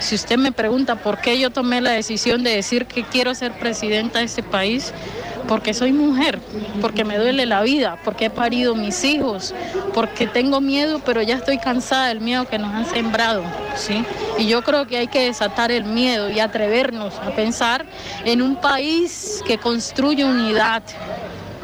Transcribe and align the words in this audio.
Si 0.00 0.14
usted 0.14 0.38
me 0.38 0.50
pregunta 0.50 0.96
por 0.96 1.20
qué 1.20 1.38
yo 1.38 1.50
tomé 1.50 1.80
la 1.80 1.90
decisión 1.90 2.42
de 2.42 2.56
decir 2.56 2.86
que 2.86 3.04
quiero 3.04 3.34
ser 3.34 3.52
presidenta 3.52 4.18
de 4.18 4.24
este 4.24 4.42
país, 4.42 4.92
porque 5.46 5.74
soy 5.74 5.92
mujer, 5.92 6.38
porque 6.80 7.04
me 7.04 7.18
duele 7.18 7.44
la 7.44 7.62
vida, 7.62 7.98
porque 8.04 8.26
he 8.26 8.30
parido 8.30 8.74
mis 8.74 9.04
hijos, 9.04 9.54
porque 9.92 10.26
tengo 10.26 10.60
miedo, 10.60 11.00
pero 11.04 11.22
ya 11.22 11.36
estoy 11.36 11.58
cansada 11.58 12.08
del 12.08 12.20
miedo 12.20 12.46
que 12.46 12.58
nos 12.58 12.72
han 12.72 12.86
sembrado, 12.86 13.42
¿sí? 13.76 14.04
Y 14.38 14.46
yo 14.46 14.62
creo 14.62 14.86
que 14.86 14.96
hay 14.96 15.08
que 15.08 15.24
desatar 15.24 15.70
el 15.70 15.84
miedo 15.84 16.30
y 16.30 16.40
atrevernos 16.40 17.14
a 17.18 17.30
pensar 17.34 17.84
en 18.24 18.42
un 18.42 18.56
país 18.56 19.42
que 19.46 19.58
construye 19.58 20.24
unidad, 20.24 20.82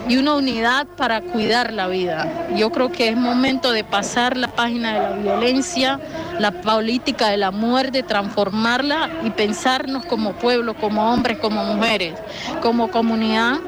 y 0.09 0.17
una 0.17 0.35
unidad 0.35 0.87
para 0.87 1.21
cuidar 1.21 1.73
la 1.73 1.89
vida. 1.89 2.49
Yo 2.57 2.71
creo 2.71 2.91
que 2.91 3.09
es 3.09 3.17
momento 3.17 3.73
de 3.73 3.85
pasar 3.85 4.37
la 4.37 4.49
página 4.49 4.95
de 4.95 5.01
la 5.01 5.11
violencia, 5.17 6.01
la 6.39 6.53
política 6.53 7.29
de 7.29 7.37
la 7.37 7.51
muerte, 7.51 8.03
transformarla 8.03 9.11
y 9.25 9.31
pensarnos 9.31 10.05
como 10.07 10.33
pueblo, 10.35 10.75
como 10.75 11.13
hombres, 11.13 11.39
como 11.39 11.65
mujeres, 11.65 12.15
como 12.63 12.91
comunidad, 12.91 13.59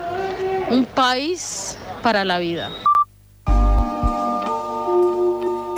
un 0.70 0.84
país 0.84 1.76
para 2.02 2.24
la 2.24 2.38
vida. 2.38 2.70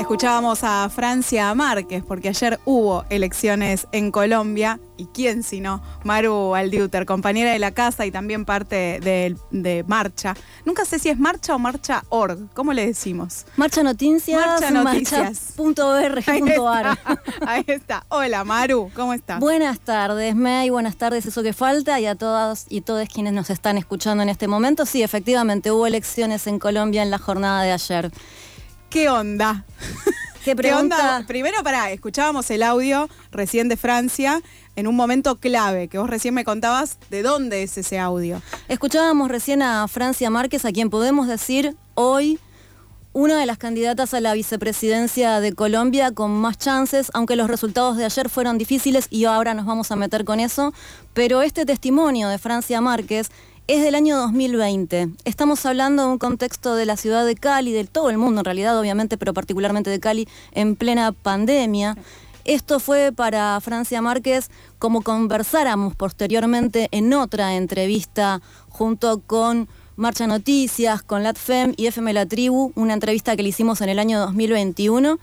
Escuchábamos 0.00 0.64
a 0.64 0.88
Francia 0.88 1.54
Márquez, 1.54 2.02
porque 2.02 2.30
ayer 2.30 2.58
hubo 2.64 3.04
elecciones 3.10 3.86
en 3.92 4.10
Colombia, 4.10 4.80
y 4.96 5.06
quién 5.06 5.42
sino, 5.42 5.82
Maru 6.04 6.54
Aldiuter, 6.54 7.04
compañera 7.04 7.52
de 7.52 7.58
la 7.58 7.72
casa 7.72 8.06
y 8.06 8.10
también 8.10 8.46
parte 8.46 8.98
de, 9.00 9.84
Marcha. 9.86 10.34
Nunca 10.64 10.86
sé 10.86 10.98
si 10.98 11.10
es 11.10 11.18
Marcha 11.18 11.54
o 11.54 11.58
Marcha 11.58 12.02
Org, 12.08 12.48
¿cómo 12.54 12.72
le 12.72 12.86
decimos? 12.86 13.44
Marcha 13.56 13.82
Noticias, 13.82 14.40
Marcha 14.40 14.70
Noticias. 14.70 15.52
Ahí, 17.46 17.64
ahí 17.66 17.76
está. 17.76 18.04
Hola 18.08 18.42
Maru, 18.42 18.90
¿cómo 18.94 19.12
estás? 19.12 19.38
Buenas 19.38 19.80
tardes, 19.80 20.34
May, 20.34 20.70
buenas 20.70 20.96
tardes, 20.96 21.26
eso 21.26 21.42
que 21.42 21.52
falta, 21.52 22.00
y 22.00 22.06
a 22.06 22.14
todas 22.14 22.64
y 22.70 22.80
todos 22.80 23.06
quienes 23.08 23.34
nos 23.34 23.50
están 23.50 23.76
escuchando 23.76 24.22
en 24.22 24.30
este 24.30 24.48
momento. 24.48 24.86
Sí, 24.86 25.02
efectivamente, 25.02 25.70
hubo 25.70 25.86
elecciones 25.86 26.46
en 26.46 26.58
Colombia 26.58 27.02
en 27.02 27.10
la 27.10 27.18
jornada 27.18 27.62
de 27.62 27.72
ayer. 27.72 28.10
¿Qué 28.90 29.08
onda? 29.08 29.64
¿Qué, 30.44 30.56
pregunta? 30.56 31.22
Primero, 31.28 31.62
para, 31.62 31.92
escuchábamos 31.92 32.50
el 32.50 32.64
audio 32.64 33.08
recién 33.30 33.68
de 33.68 33.76
Francia 33.76 34.42
en 34.74 34.88
un 34.88 34.96
momento 34.96 35.36
clave, 35.36 35.86
que 35.86 35.98
vos 35.98 36.10
recién 36.10 36.34
me 36.34 36.44
contabas 36.44 36.98
de 37.08 37.22
dónde 37.22 37.62
es 37.62 37.78
ese 37.78 38.00
audio. 38.00 38.42
Escuchábamos 38.66 39.28
recién 39.28 39.62
a 39.62 39.86
Francia 39.86 40.28
Márquez, 40.28 40.64
a 40.64 40.72
quien 40.72 40.90
podemos 40.90 41.28
decir 41.28 41.76
hoy 41.94 42.40
una 43.12 43.38
de 43.38 43.46
las 43.46 43.58
candidatas 43.58 44.12
a 44.12 44.20
la 44.20 44.34
vicepresidencia 44.34 45.38
de 45.38 45.52
Colombia 45.52 46.10
con 46.10 46.32
más 46.32 46.58
chances, 46.58 47.10
aunque 47.14 47.36
los 47.36 47.48
resultados 47.48 47.96
de 47.96 48.04
ayer 48.04 48.28
fueron 48.28 48.58
difíciles 48.58 49.06
y 49.08 49.26
ahora 49.26 49.54
nos 49.54 49.66
vamos 49.66 49.92
a 49.92 49.96
meter 49.96 50.24
con 50.24 50.40
eso, 50.40 50.74
pero 51.14 51.42
este 51.42 51.64
testimonio 51.64 52.28
de 52.28 52.38
Francia 52.38 52.80
Márquez 52.80 53.30
es 53.72 53.84
del 53.84 53.94
año 53.94 54.18
2020. 54.18 55.10
Estamos 55.24 55.64
hablando 55.64 56.02
de 56.02 56.08
un 56.08 56.18
contexto 56.18 56.74
de 56.74 56.86
la 56.86 56.96
ciudad 56.96 57.24
de 57.24 57.36
Cali, 57.36 57.70
de 57.70 57.84
todo 57.84 58.10
el 58.10 58.18
mundo 58.18 58.40
en 58.40 58.44
realidad, 58.44 58.76
obviamente, 58.76 59.16
pero 59.16 59.32
particularmente 59.32 59.90
de 59.90 60.00
Cali, 60.00 60.26
en 60.50 60.74
plena 60.74 61.12
pandemia. 61.12 61.96
Esto 62.44 62.80
fue 62.80 63.12
para 63.12 63.60
Francia 63.60 64.02
Márquez 64.02 64.50
como 64.80 65.02
conversáramos 65.02 65.94
posteriormente 65.94 66.88
en 66.90 67.14
otra 67.14 67.54
entrevista 67.54 68.42
junto 68.68 69.20
con 69.20 69.68
Marcha 69.94 70.26
Noticias, 70.26 71.04
con 71.04 71.22
LatFem 71.22 71.74
y 71.76 71.86
FM 71.86 72.12
La 72.12 72.26
Tribu, 72.26 72.72
una 72.74 72.94
entrevista 72.94 73.36
que 73.36 73.44
le 73.44 73.50
hicimos 73.50 73.80
en 73.82 73.90
el 73.90 74.00
año 74.00 74.18
2021. 74.18 75.20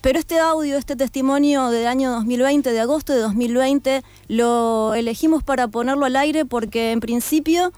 Pero 0.00 0.18
este 0.18 0.40
audio, 0.40 0.76
este 0.78 0.96
testimonio 0.96 1.68
del 1.68 1.86
año 1.86 2.10
2020, 2.10 2.72
de 2.72 2.80
agosto 2.80 3.12
de 3.12 3.20
2020, 3.20 4.02
lo 4.26 4.94
elegimos 4.94 5.44
para 5.44 5.68
ponerlo 5.68 6.04
al 6.06 6.16
aire 6.16 6.44
porque 6.44 6.90
en 6.90 6.98
principio 6.98 7.72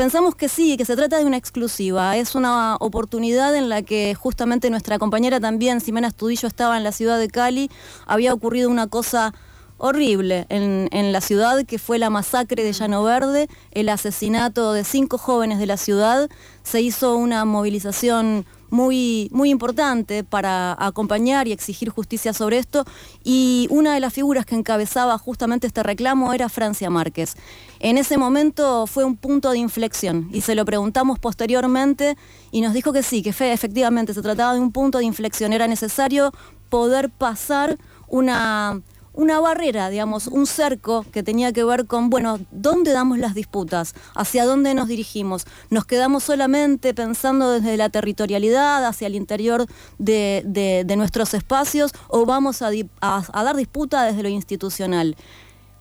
Pensamos 0.00 0.34
que 0.34 0.48
sí, 0.48 0.78
que 0.78 0.86
se 0.86 0.96
trata 0.96 1.18
de 1.18 1.26
una 1.26 1.36
exclusiva. 1.36 2.16
Es 2.16 2.34
una 2.34 2.76
oportunidad 2.76 3.54
en 3.54 3.68
la 3.68 3.82
que 3.82 4.14
justamente 4.14 4.70
nuestra 4.70 4.98
compañera 4.98 5.40
también, 5.40 5.82
Simena 5.82 6.08
Estudillo, 6.08 6.48
estaba 6.48 6.78
en 6.78 6.84
la 6.84 6.92
ciudad 6.92 7.18
de 7.18 7.28
Cali. 7.28 7.70
Había 8.06 8.32
ocurrido 8.32 8.70
una 8.70 8.86
cosa 8.86 9.34
horrible 9.76 10.46
en, 10.48 10.88
en, 10.92 11.12
la 11.12 11.20
ciudad, 11.20 11.66
que 11.66 11.78
fue 11.78 11.98
la 11.98 12.08
masacre 12.08 12.64
de 12.64 12.72
Llano 12.72 13.04
Verde, 13.04 13.48
el 13.72 13.90
asesinato 13.90 14.72
de 14.72 14.84
cinco 14.84 15.18
jóvenes 15.18 15.58
de 15.58 15.66
la 15.66 15.76
ciudad. 15.76 16.30
Se 16.62 16.80
hizo 16.80 17.14
una 17.16 17.44
movilización 17.44 18.46
muy, 18.70 19.28
muy 19.32 19.50
importante 19.50 20.24
para 20.24 20.76
acompañar 20.78 21.48
y 21.48 21.52
exigir 21.52 21.90
justicia 21.90 22.32
sobre 22.32 22.58
esto. 22.58 22.84
Y 23.24 23.66
una 23.70 23.94
de 23.94 24.00
las 24.00 24.12
figuras 24.12 24.46
que 24.46 24.54
encabezaba 24.54 25.18
justamente 25.18 25.66
este 25.66 25.82
reclamo 25.82 26.32
era 26.32 26.48
Francia 26.48 26.90
Márquez. 26.90 27.34
En 27.80 27.98
ese 27.98 28.16
momento 28.16 28.86
fue 28.86 29.04
un 29.04 29.16
punto 29.16 29.50
de 29.50 29.58
inflexión 29.58 30.28
y 30.32 30.40
se 30.40 30.54
lo 30.54 30.64
preguntamos 30.64 31.18
posteriormente 31.18 32.16
y 32.50 32.60
nos 32.60 32.72
dijo 32.74 32.92
que 32.92 33.02
sí, 33.02 33.22
que 33.22 33.30
efectivamente 33.30 34.14
se 34.14 34.22
trataba 34.22 34.54
de 34.54 34.60
un 34.60 34.72
punto 34.72 34.98
de 34.98 35.04
inflexión. 35.04 35.52
Era 35.52 35.66
necesario 35.66 36.32
poder 36.68 37.10
pasar 37.10 37.78
una 38.08 38.80
una 39.20 39.38
barrera, 39.38 39.90
digamos, 39.90 40.28
un 40.28 40.46
cerco 40.46 41.04
que 41.12 41.22
tenía 41.22 41.52
que 41.52 41.62
ver 41.62 41.86
con, 41.86 42.08
bueno, 42.08 42.40
¿dónde 42.50 42.92
damos 42.92 43.18
las 43.18 43.34
disputas? 43.34 43.94
¿Hacia 44.14 44.46
dónde 44.46 44.72
nos 44.72 44.88
dirigimos? 44.88 45.44
¿Nos 45.68 45.84
quedamos 45.84 46.24
solamente 46.24 46.94
pensando 46.94 47.52
desde 47.52 47.76
la 47.76 47.90
territorialidad, 47.90 48.82
hacia 48.86 49.08
el 49.08 49.14
interior 49.14 49.66
de, 49.98 50.94
nuestros 50.96 51.34
espacios, 51.34 51.92
o 52.08 52.24
vamos 52.24 52.62
a, 52.62 52.70
dar 52.70 53.56
disputa 53.56 54.04
desde 54.04 54.22
lo 54.22 54.30
institucional? 54.30 55.16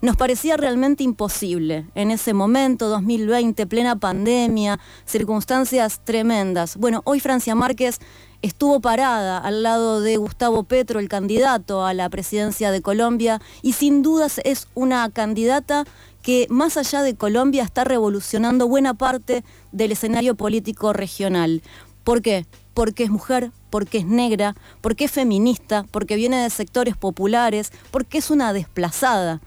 Nos 0.02 0.18
parecía 0.18 0.58
realmente 0.58 1.06
imposible 1.06 1.86
en 1.96 2.12
ese 2.12 2.34
momento, 2.34 2.90
2020, 2.90 3.66
plena 3.68 3.98
pandemia, 3.98 4.82
circunstancias 5.06 6.02
tremendas. 6.04 6.76
Bueno, 6.76 7.04
hoy 7.06 7.22
Francia 7.22 7.56
Márquez 7.56 8.00
estuvo 8.42 8.80
parada 8.80 9.38
al 9.38 9.64
lado 9.64 10.02
de 10.02 10.18
Gustavo 10.18 10.64
Petro, 10.64 11.00
el 11.00 11.10
candidato 11.10 11.86
a 11.86 11.94
la 11.94 12.10
presidencia 12.10 12.72
de 12.72 12.82
Colombia, 12.82 13.42
y 13.62 13.74
sin 13.74 14.02
dudas 14.02 14.40
es 14.44 14.68
una 14.76 15.10
candidata 15.10 15.86
que 16.22 16.48
más 16.50 16.78
allá 16.78 17.02
de 17.02 17.16
Colombia 17.16 17.64
está 17.64 17.84
revolucionando 17.84 18.68
buena 18.68 18.94
parte 18.94 19.44
del 19.72 19.92
escenario 19.92 20.36
político 20.36 20.94
regional. 20.94 21.62
¿Por 22.04 22.22
qué? 22.22 22.46
Porque 22.74 23.04
es 23.04 23.10
mujer, 23.10 23.52
porque 23.70 24.00
es 24.00 24.06
negra, 24.06 24.56
porque 24.82 25.06
es 25.06 25.12
feminista, 25.12 25.86
porque 25.92 26.16
viene 26.16 26.38
de 26.38 26.50
sectores 26.50 26.98
populares, 26.98 27.72
porque 27.92 28.18
es 28.18 28.32
una 28.32 28.54
desplazada. 28.54 29.42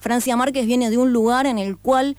Francia 0.00 0.36
Márquez 0.36 0.66
viene 0.66 0.90
de 0.90 0.98
un 0.98 1.12
lugar 1.12 1.46
en 1.46 1.58
el 1.58 1.76
cual 1.76 2.16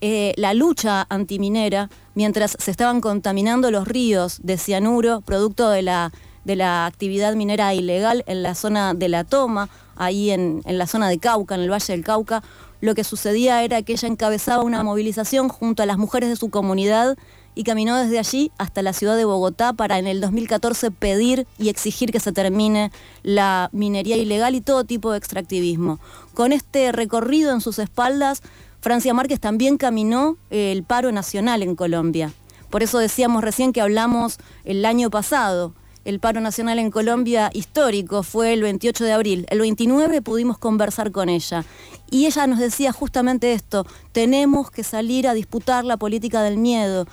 eh, 0.00 0.32
la 0.36 0.54
lucha 0.54 1.06
antiminera, 1.08 1.90
mientras 2.14 2.56
se 2.58 2.70
estaban 2.70 3.00
contaminando 3.00 3.70
los 3.70 3.88
ríos 3.88 4.38
de 4.42 4.58
cianuro, 4.58 5.20
producto 5.22 5.70
de 5.70 5.82
la, 5.82 6.12
de 6.44 6.56
la 6.56 6.86
actividad 6.86 7.34
minera 7.34 7.74
ilegal 7.74 8.24
en 8.26 8.42
la 8.42 8.54
zona 8.54 8.94
de 8.94 9.08
la 9.08 9.24
toma, 9.24 9.68
ahí 9.96 10.30
en, 10.30 10.62
en 10.64 10.78
la 10.78 10.86
zona 10.86 11.08
de 11.08 11.18
Cauca, 11.18 11.54
en 11.54 11.62
el 11.62 11.70
Valle 11.70 11.92
del 11.92 12.04
Cauca, 12.04 12.42
lo 12.80 12.94
que 12.94 13.02
sucedía 13.02 13.64
era 13.64 13.82
que 13.82 13.94
ella 13.94 14.08
encabezaba 14.08 14.62
una 14.62 14.84
movilización 14.84 15.48
junto 15.48 15.82
a 15.82 15.86
las 15.86 15.98
mujeres 15.98 16.28
de 16.28 16.36
su 16.36 16.48
comunidad 16.48 17.16
y 17.58 17.64
caminó 17.64 17.96
desde 17.96 18.20
allí 18.20 18.52
hasta 18.56 18.82
la 18.82 18.92
ciudad 18.92 19.16
de 19.16 19.24
Bogotá 19.24 19.72
para 19.72 19.98
en 19.98 20.06
el 20.06 20.20
2014 20.20 20.92
pedir 20.92 21.44
y 21.58 21.70
exigir 21.70 22.12
que 22.12 22.20
se 22.20 22.30
termine 22.30 22.92
la 23.24 23.68
minería 23.72 24.16
ilegal 24.16 24.54
y 24.54 24.60
todo 24.60 24.84
tipo 24.84 25.10
de 25.10 25.18
extractivismo. 25.18 25.98
Con 26.34 26.52
este 26.52 26.92
recorrido 26.92 27.52
en 27.52 27.60
sus 27.60 27.80
espaldas, 27.80 28.42
Francia 28.80 29.12
Márquez 29.14 29.40
también 29.40 29.76
caminó 29.76 30.36
eh, 30.50 30.72
el 30.72 30.84
paro 30.84 31.12
nacional 31.12 31.62
en 31.62 31.74
Colombia. 31.74 32.32
Por 32.70 32.82
eso 32.82 32.98
decíamos 32.98 33.42
recién 33.42 33.72
que 33.72 33.80
hablamos 33.80 34.38
el 34.64 34.84
año 34.84 35.10
pasado. 35.10 35.74
El 36.04 36.20
paro 36.20 36.40
nacional 36.40 36.78
en 36.78 36.90
Colombia 36.90 37.50
histórico 37.52 38.22
fue 38.22 38.52
el 38.52 38.62
28 38.62 39.04
de 39.04 39.12
abril. 39.12 39.46
El 39.50 39.60
29 39.60 40.22
pudimos 40.22 40.56
conversar 40.58 41.10
con 41.10 41.28
ella. 41.28 41.64
Y 42.10 42.26
ella 42.26 42.46
nos 42.46 42.58
decía 42.58 42.92
justamente 42.92 43.52
esto, 43.52 43.86
tenemos 44.12 44.70
que 44.70 44.84
salir 44.84 45.28
a 45.28 45.34
disputar 45.34 45.84
la 45.84 45.96
política 45.96 46.42
del 46.42 46.56
miedo 46.56 47.06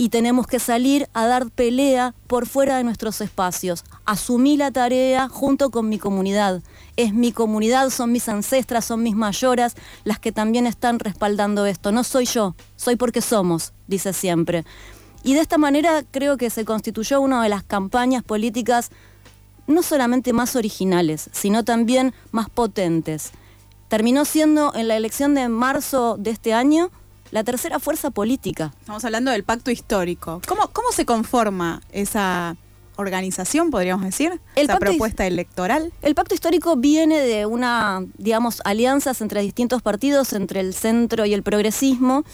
y 0.00 0.08
tenemos 0.08 0.46
que 0.46 0.60
salir 0.60 1.10
a 1.12 1.26
dar 1.26 1.50
pelea 1.50 2.14
por 2.26 2.46
fuera 2.46 2.78
de 2.78 2.84
nuestros 2.84 3.20
espacios. 3.20 3.84
Asumí 4.06 4.56
la 4.56 4.70
tarea 4.70 5.28
junto 5.28 5.70
con 5.70 5.90
mi 5.90 5.98
comunidad. 5.98 6.62
Es 6.96 7.12
mi 7.12 7.32
comunidad, 7.32 7.90
son 7.90 8.10
mis 8.10 8.26
ancestras, 8.30 8.86
son 8.86 9.02
mis 9.02 9.14
mayoras 9.14 9.76
las 10.04 10.18
que 10.18 10.32
también 10.32 10.66
están 10.66 11.00
respaldando 11.00 11.66
esto. 11.66 11.92
No 11.92 12.02
soy 12.02 12.24
yo, 12.24 12.54
soy 12.76 12.96
porque 12.96 13.20
somos, 13.20 13.74
dice 13.88 14.14
siempre. 14.14 14.64
Y 15.22 15.34
de 15.34 15.40
esta 15.40 15.58
manera 15.58 16.02
creo 16.10 16.38
que 16.38 16.48
se 16.48 16.64
constituyó 16.64 17.20
una 17.20 17.42
de 17.42 17.50
las 17.50 17.62
campañas 17.62 18.22
políticas 18.22 18.90
no 19.66 19.82
solamente 19.82 20.32
más 20.32 20.56
originales, 20.56 21.28
sino 21.30 21.62
también 21.62 22.14
más 22.30 22.48
potentes. 22.48 23.32
Terminó 23.88 24.24
siendo 24.24 24.74
en 24.74 24.88
la 24.88 24.96
elección 24.96 25.34
de 25.34 25.46
marzo 25.50 26.16
de 26.18 26.30
este 26.30 26.54
año 26.54 26.90
la 27.30 27.44
tercera 27.44 27.78
fuerza 27.78 28.10
política. 28.10 28.72
Estamos 28.80 29.04
hablando 29.04 29.30
del 29.30 29.44
pacto 29.44 29.70
histórico. 29.70 30.40
¿Cómo, 30.46 30.68
cómo 30.68 30.92
se 30.92 31.04
conforma 31.04 31.80
esa 31.92 32.56
organización, 33.00 33.70
podríamos 33.70 34.04
decir, 34.04 34.40
esa 34.56 34.78
propuesta 34.78 35.26
electoral. 35.26 35.92
El 36.02 36.14
pacto 36.14 36.34
histórico 36.34 36.76
viene 36.76 37.18
de 37.18 37.46
una, 37.46 38.04
digamos, 38.18 38.60
alianzas 38.64 39.20
entre 39.20 39.40
distintos 39.40 39.82
partidos, 39.82 40.32
entre 40.34 40.60
el 40.60 40.74
centro 40.74 41.24
y 41.24 41.32
el 41.32 41.42
progresismo, 41.42 42.24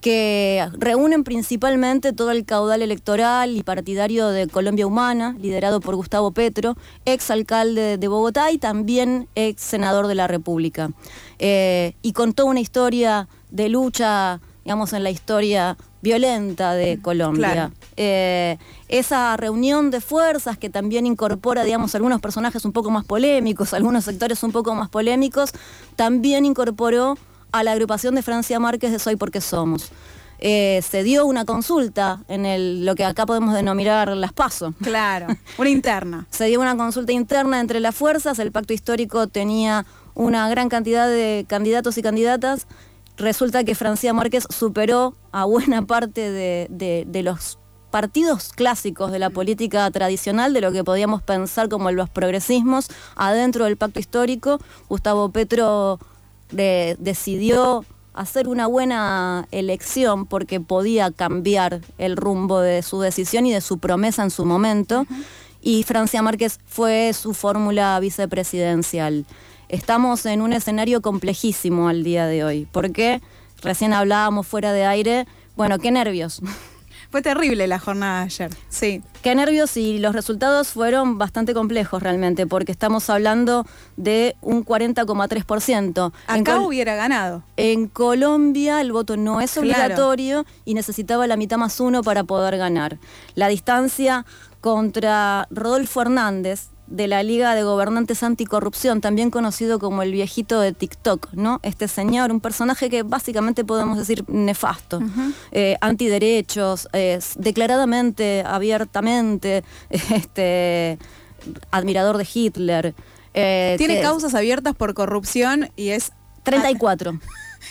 que 0.00 0.66
reúnen 0.72 1.24
principalmente 1.24 2.12
todo 2.12 2.30
el 2.30 2.44
caudal 2.44 2.82
electoral 2.82 3.56
y 3.56 3.62
partidario 3.62 4.28
de 4.28 4.48
Colombia 4.48 4.86
Humana, 4.86 5.34
liderado 5.40 5.80
por 5.80 5.94
Gustavo 5.96 6.30
Petro, 6.32 6.76
ex 7.06 7.30
alcalde 7.30 7.96
de 7.96 8.08
Bogotá 8.08 8.50
y 8.50 8.58
también 8.58 9.28
ex 9.34 9.62
senador 9.62 10.06
de 10.06 10.14
la 10.14 10.26
República. 10.26 10.90
Eh, 11.38 11.96
y 12.02 12.12
contó 12.12 12.44
una 12.44 12.60
historia 12.60 13.28
de 13.54 13.68
lucha, 13.68 14.40
digamos, 14.64 14.92
en 14.92 15.04
la 15.04 15.10
historia 15.10 15.76
violenta 16.02 16.74
de 16.74 16.98
Colombia. 17.00 17.70
Eh, 17.96 18.58
esa 18.88 19.36
reunión 19.36 19.92
de 19.92 20.00
fuerzas 20.00 20.58
que 20.58 20.70
también 20.70 21.06
incorpora, 21.06 21.62
digamos, 21.62 21.94
algunos 21.94 22.20
personajes 22.20 22.64
un 22.64 22.72
poco 22.72 22.90
más 22.90 23.04
polémicos, 23.04 23.72
algunos 23.72 24.04
sectores 24.04 24.42
un 24.42 24.50
poco 24.50 24.74
más 24.74 24.88
polémicos, 24.88 25.52
también 25.94 26.44
incorporó 26.44 27.16
a 27.52 27.62
la 27.62 27.70
agrupación 27.70 28.16
de 28.16 28.22
Francia 28.22 28.58
Márquez 28.58 28.90
de 28.90 28.98
Soy 28.98 29.14
porque 29.14 29.40
Somos. 29.40 29.92
Eh, 30.40 30.82
se 30.82 31.04
dio 31.04 31.24
una 31.26 31.44
consulta 31.44 32.24
en 32.26 32.44
el, 32.44 32.84
lo 32.84 32.96
que 32.96 33.04
acá 33.04 33.24
podemos 33.24 33.54
denominar 33.54 34.08
las 34.16 34.32
PASO. 34.32 34.74
Claro, 34.82 35.28
una 35.58 35.70
interna. 35.70 36.26
se 36.30 36.46
dio 36.46 36.60
una 36.60 36.76
consulta 36.76 37.12
interna 37.12 37.60
entre 37.60 37.78
las 37.78 37.94
fuerzas, 37.94 38.40
el 38.40 38.50
pacto 38.50 38.72
histórico 38.72 39.28
tenía 39.28 39.86
una 40.14 40.48
gran 40.48 40.68
cantidad 40.68 41.06
de 41.06 41.46
candidatos 41.48 41.96
y 41.98 42.02
candidatas. 42.02 42.66
Resulta 43.16 43.64
que 43.64 43.74
Francia 43.74 44.12
Márquez 44.12 44.46
superó 44.50 45.14
a 45.32 45.44
buena 45.44 45.82
parte 45.86 46.30
de, 46.30 47.04
de 47.06 47.22
los 47.22 47.58
partidos 47.94 48.52
clásicos 48.52 49.12
de 49.12 49.20
la 49.20 49.30
política 49.30 49.88
tradicional, 49.92 50.52
de 50.52 50.60
lo 50.60 50.72
que 50.72 50.82
podíamos 50.82 51.22
pensar 51.22 51.68
como 51.68 51.92
los 51.92 52.10
progresismos, 52.10 52.88
adentro 53.14 53.66
del 53.66 53.76
pacto 53.76 54.00
histórico. 54.00 54.58
Gustavo 54.88 55.28
Petro 55.30 56.00
decidió 56.50 57.84
hacer 58.12 58.48
una 58.48 58.66
buena 58.66 59.46
elección 59.52 60.26
porque 60.26 60.60
podía 60.60 61.12
cambiar 61.12 61.82
el 61.98 62.16
rumbo 62.16 62.60
de 62.60 62.82
su 62.82 63.00
decisión 63.00 63.46
y 63.46 63.52
de 63.52 63.60
su 63.60 63.78
promesa 63.78 64.24
en 64.24 64.30
su 64.30 64.44
momento. 64.44 65.06
Y 65.60 65.84
Francia 65.84 66.20
Márquez 66.20 66.58
fue 66.66 67.12
su 67.12 67.32
fórmula 67.32 67.98
vicepresidencial. 68.00 69.24
Estamos 69.74 70.24
en 70.24 70.40
un 70.40 70.52
escenario 70.52 71.02
complejísimo 71.02 71.88
al 71.88 72.04
día 72.04 72.28
de 72.28 72.44
hoy, 72.44 72.68
porque 72.70 73.20
recién 73.60 73.92
hablábamos 73.92 74.46
fuera 74.46 74.72
de 74.72 74.86
aire, 74.86 75.26
bueno, 75.56 75.80
qué 75.80 75.90
nervios. 75.90 76.40
Fue 77.10 77.22
terrible 77.22 77.66
la 77.66 77.80
jornada 77.80 78.20
de 78.20 78.24
ayer, 78.26 78.50
sí. 78.68 79.02
Qué 79.22 79.34
nervios 79.34 79.76
y 79.76 79.98
los 79.98 80.14
resultados 80.14 80.68
fueron 80.68 81.18
bastante 81.18 81.54
complejos 81.54 82.00
realmente, 82.00 82.46
porque 82.46 82.70
estamos 82.70 83.10
hablando 83.10 83.66
de 83.96 84.36
un 84.42 84.64
40,3%. 84.64 86.12
Acá 86.28 86.60
hubiera 86.60 86.94
ganado. 86.94 87.42
En 87.56 87.88
Colombia 87.88 88.80
el 88.80 88.92
voto 88.92 89.16
no 89.16 89.40
es 89.40 89.58
obligatorio 89.58 90.46
y 90.64 90.74
necesitaba 90.74 91.26
la 91.26 91.36
mitad 91.36 91.58
más 91.58 91.80
uno 91.80 92.04
para 92.04 92.22
poder 92.22 92.58
ganar. 92.58 92.98
La 93.34 93.48
distancia 93.48 94.24
contra 94.60 95.48
Rodolfo 95.50 96.00
Hernández, 96.00 96.68
de 96.86 97.08
la 97.08 97.22
Liga 97.22 97.54
de 97.54 97.62
Gobernantes 97.62 98.22
Anticorrupción, 98.22 99.00
también 99.00 99.30
conocido 99.30 99.78
como 99.78 100.02
el 100.02 100.12
viejito 100.12 100.60
de 100.60 100.72
TikTok, 100.72 101.32
¿no? 101.32 101.60
Este 101.62 101.88
señor, 101.88 102.30
un 102.30 102.40
personaje 102.40 102.90
que 102.90 103.02
básicamente 103.02 103.64
podemos 103.64 103.98
decir 103.98 104.24
nefasto, 104.28 105.00
eh, 105.52 105.76
antiderechos, 105.80 106.88
declaradamente, 107.36 108.44
abiertamente, 108.46 109.64
este, 109.90 110.98
admirador 111.70 112.18
de 112.18 112.28
Hitler. 112.32 112.94
Eh, 113.34 113.74
Tiene 113.78 114.00
causas 114.00 114.34
abiertas 114.34 114.74
por 114.74 114.94
corrupción 114.94 115.70
y 115.76 115.90
es... 115.90 116.12
34. 116.44 117.18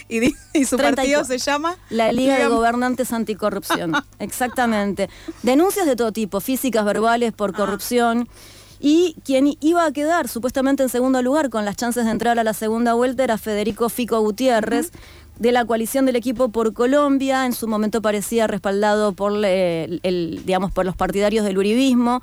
Y, 0.09 0.33
y, 0.53 0.65
su 0.65 0.77
partido 0.77 1.23
se 1.23 1.37
llama 1.37 1.77
la 1.89 2.11
Liga 2.11 2.39
de 2.39 2.47
Gobernantes 2.47 3.13
Anticorrupción. 3.13 3.93
Exactamente. 4.19 5.09
Denuncias 5.43 5.85
de 5.85 5.95
todo 5.95 6.11
tipo, 6.11 6.39
físicas, 6.39 6.83
verbales, 6.83 7.33
por 7.33 7.51
ah. 7.51 8.27
Y 8.85 9.15
quien 9.23 9.55
iba 9.61 9.85
a 9.85 9.93
quedar 9.93 10.27
supuestamente 10.27 10.83
en 10.83 10.89
segundo 10.89 11.21
lugar 11.21 11.49
con 11.49 11.63
las 11.63 11.77
chances 11.77 12.03
de 12.03 12.11
entrar 12.11 12.37
a 12.37 12.43
la 12.43 12.53
segunda 12.53 12.93
vuelta 12.93 13.23
era 13.23 13.37
Federico 13.37 13.87
Fico 13.87 14.19
Gutiérrez. 14.19 14.91
de 15.39 15.53
la 15.53 15.63
coalición 15.63 16.05
del 16.05 16.17
equipo 16.17 16.49
por 16.49 16.73
Colombia, 16.73 17.45
en 17.45 17.53
su 17.53 17.67
momento 17.67 18.01
parecía 18.01 18.45
respaldado 18.45 19.13
por, 19.13 19.33
el, 19.43 20.41
digamos, 20.45 20.71
por 20.71 20.85
los 20.85 20.97
partidarios 20.97 21.45
del 21.45 21.57
uribismo. 21.57 22.21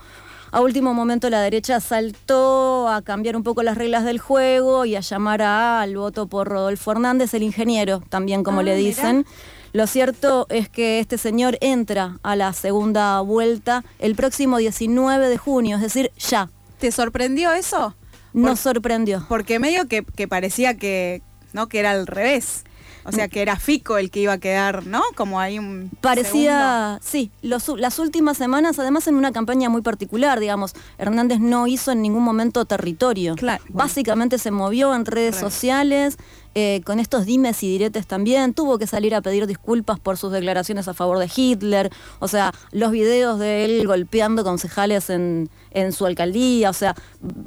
A 0.52 0.60
último 0.60 0.94
momento 0.94 1.30
la 1.30 1.40
derecha 1.40 1.78
saltó 1.80 2.88
a 2.88 3.02
cambiar 3.02 3.36
un 3.36 3.44
poco 3.44 3.62
las 3.62 3.76
reglas 3.78 4.04
del 4.04 4.18
juego 4.18 4.84
y 4.84 4.96
a 4.96 5.00
llamar 5.00 5.42
al 5.42 5.96
voto 5.96 6.26
por 6.26 6.48
Rodolfo 6.48 6.90
Hernández, 6.90 7.34
el 7.34 7.44
ingeniero, 7.44 8.02
también 8.08 8.42
como 8.42 8.60
ah, 8.60 8.64
le 8.64 8.74
dicen. 8.74 9.26
Lo 9.72 9.86
cierto 9.86 10.46
es 10.48 10.68
que 10.68 10.98
este 10.98 11.18
señor 11.18 11.56
entra 11.60 12.18
a 12.24 12.34
la 12.34 12.52
segunda 12.52 13.20
vuelta 13.20 13.84
el 14.00 14.16
próximo 14.16 14.58
19 14.58 15.28
de 15.28 15.38
junio, 15.38 15.76
es 15.76 15.82
decir, 15.82 16.10
ya. 16.18 16.50
¿Te 16.80 16.90
sorprendió 16.90 17.52
eso? 17.52 17.94
Nos 18.32 18.58
sorprendió. 18.58 19.24
Porque 19.28 19.58
medio 19.58 19.86
que, 19.86 20.04
que 20.04 20.26
parecía 20.26 20.76
que, 20.76 21.22
¿no? 21.52 21.68
que 21.68 21.78
era 21.78 21.92
al 21.92 22.06
revés. 22.06 22.64
O 23.04 23.12
sea, 23.12 23.28
que 23.28 23.42
era 23.42 23.56
Fico 23.56 23.98
el 23.98 24.10
que 24.10 24.20
iba 24.20 24.34
a 24.34 24.38
quedar, 24.38 24.86
¿no? 24.86 25.02
Como 25.16 25.40
ahí 25.40 25.58
un. 25.58 25.90
Parecía, 26.00 26.98
sí, 27.02 27.30
las 27.42 27.98
últimas 27.98 28.36
semanas, 28.36 28.78
además 28.78 29.06
en 29.06 29.14
una 29.14 29.32
campaña 29.32 29.68
muy 29.68 29.82
particular, 29.82 30.40
digamos, 30.40 30.74
Hernández 30.98 31.40
no 31.40 31.66
hizo 31.66 31.92
en 31.92 32.02
ningún 32.02 32.22
momento 32.22 32.64
territorio. 32.64 33.34
Claro, 33.34 33.62
Básicamente 33.68 34.38
se 34.38 34.50
movió 34.50 34.94
en 34.94 35.04
redes 35.04 35.36
sociales, 35.36 36.16
eh, 36.54 36.80
con 36.84 36.98
estos 36.98 37.26
dimes 37.26 37.62
y 37.62 37.68
diretes 37.68 38.06
también, 38.06 38.54
tuvo 38.54 38.78
que 38.78 38.86
salir 38.86 39.14
a 39.14 39.20
pedir 39.20 39.46
disculpas 39.46 40.00
por 40.00 40.16
sus 40.16 40.32
declaraciones 40.32 40.88
a 40.88 40.94
favor 40.94 41.18
de 41.18 41.30
Hitler, 41.34 41.90
o 42.18 42.28
sea, 42.28 42.52
los 42.72 42.90
videos 42.90 43.38
de 43.38 43.64
él 43.64 43.86
golpeando 43.86 44.42
concejales 44.42 45.10
en, 45.10 45.48
en 45.70 45.92
su 45.92 46.06
alcaldía, 46.06 46.70
o 46.70 46.72
sea, 46.72 46.94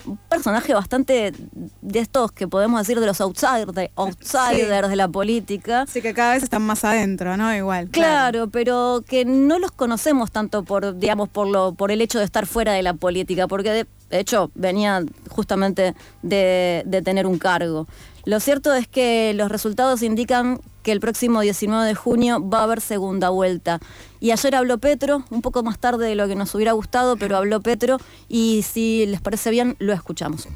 un 0.06 0.18
personaje 0.30 0.74
bastante 0.74 1.34
de 1.82 2.00
estos 2.00 2.32
que 2.32 2.48
podemos 2.48 2.80
decir 2.80 3.00
de 3.00 3.06
los 3.06 3.22
outsiders, 3.22 3.74
de, 3.74 3.92
outsiders 3.96 4.90
de 4.90 4.96
la 4.96 5.08
política. 5.08 5.86
Sí, 5.88 6.02
que 6.02 6.14
cada 6.14 6.34
vez 6.34 6.44
están 6.44 6.62
más 6.62 6.84
adentro, 6.84 7.38
¿no? 7.38 7.54
Igual. 7.56 7.90
Claro, 7.90 8.50
pero 8.50 9.04
que 9.08 9.26
no 9.26 9.60
los 9.60 9.72
conocemos 9.72 10.32
tanto 10.32 10.64
por, 10.64 10.98
digamos, 10.98 11.30
por 11.30 11.48
lo, 11.48 11.74
por 11.74 11.92
el 11.92 12.02
hecho 12.02 12.20
de 12.20 12.26
estar 12.26 12.46
fuera 12.46 12.74
de 12.74 12.84
la 12.84 12.94
política, 12.94 13.48
porque 13.48 13.72
de, 13.72 13.88
hecho 14.12 14.52
venía 14.54 15.04
justamente 15.30 15.96
de, 16.22 16.84
de 16.86 17.02
tener 17.02 17.26
un 17.26 17.40
cargo. 17.40 17.88
Lo 18.26 18.40
cierto 18.40 18.74
es 18.74 18.88
que 18.88 19.34
los 19.34 19.50
resultados 19.50 20.02
indican 20.02 20.62
que 20.84 20.92
el 20.92 21.00
próximo 21.00 21.42
19 21.42 21.88
de 21.88 21.96
junio 21.96 22.48
va 22.48 22.60
a 22.60 22.64
haber 22.64 22.80
segunda 22.80 23.30
vuelta. 23.30 23.80
Y 24.24 24.32
ayer 24.32 24.56
habló 24.56 24.78
Petro, 24.78 25.26
un 25.32 25.42
poco 25.42 25.64
más 25.64 25.78
tarde 25.78 26.08
de 26.08 26.16
lo 26.16 26.30
que 26.30 26.36
nos 26.36 26.56
hubiera 26.56 26.72
gustado, 26.72 27.18
pero 27.18 27.36
habló 27.36 27.60
Petro 27.60 27.98
y 28.30 28.64
si 28.64 29.06
les 29.06 29.20
parece 29.20 29.52
bien, 29.52 29.76
lo 29.80 29.92
escuchamos. 29.92 30.48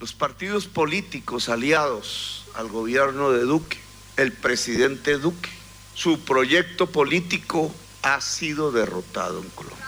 Los 0.00 0.14
partidos 0.14 0.66
políticos 0.66 1.50
aliados 1.50 2.46
al 2.54 2.68
gobierno 2.68 3.32
de 3.32 3.42
Duque, 3.42 3.76
el 4.16 4.32
presidente 4.32 5.18
Duque, 5.18 5.50
su 5.92 6.20
proyecto 6.20 6.86
político 6.86 7.70
ha 8.00 8.18
sido 8.22 8.72
derrotado 8.72 9.42
en 9.42 9.50
Colombia. 9.50 9.86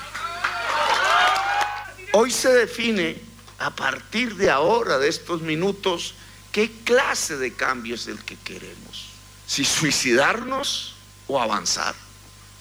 Hoy 2.13 2.31
se 2.31 2.53
define, 2.53 3.17
a 3.59 3.75
partir 3.75 4.37
de 4.37 4.51
ahora, 4.51 4.99
de 4.99 5.09
estos 5.09 5.41
minutos, 5.41 6.15
¿Qué 6.53 6.71
clase 6.85 7.39
de 7.39 7.55
cambio 7.55 7.95
es 7.95 8.09
el 8.09 8.23
que 8.23 8.37
queremos? 8.37 9.07
Si 9.47 9.65
suicidarnos 9.65 10.95
o 11.27 11.41
avanzar. 11.41 11.95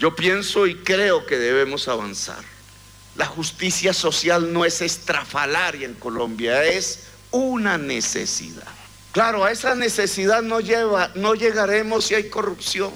Yo 0.01 0.15
pienso 0.15 0.65
y 0.65 0.77
creo 0.77 1.27
que 1.27 1.37
debemos 1.37 1.87
avanzar. 1.87 2.43
La 3.15 3.27
justicia 3.27 3.93
social 3.93 4.51
no 4.51 4.65
es 4.65 4.81
estrafalaria 4.81 5.85
en 5.85 5.93
Colombia, 5.93 6.63
es 6.63 7.03
una 7.29 7.77
necesidad. 7.77 8.67
Claro, 9.11 9.45
a 9.45 9.51
esa 9.51 9.75
necesidad 9.75 10.41
no, 10.41 10.59
lleva, 10.59 11.11
no 11.13 11.35
llegaremos 11.35 12.05
si 12.05 12.15
hay 12.15 12.29
corrupción, 12.29 12.91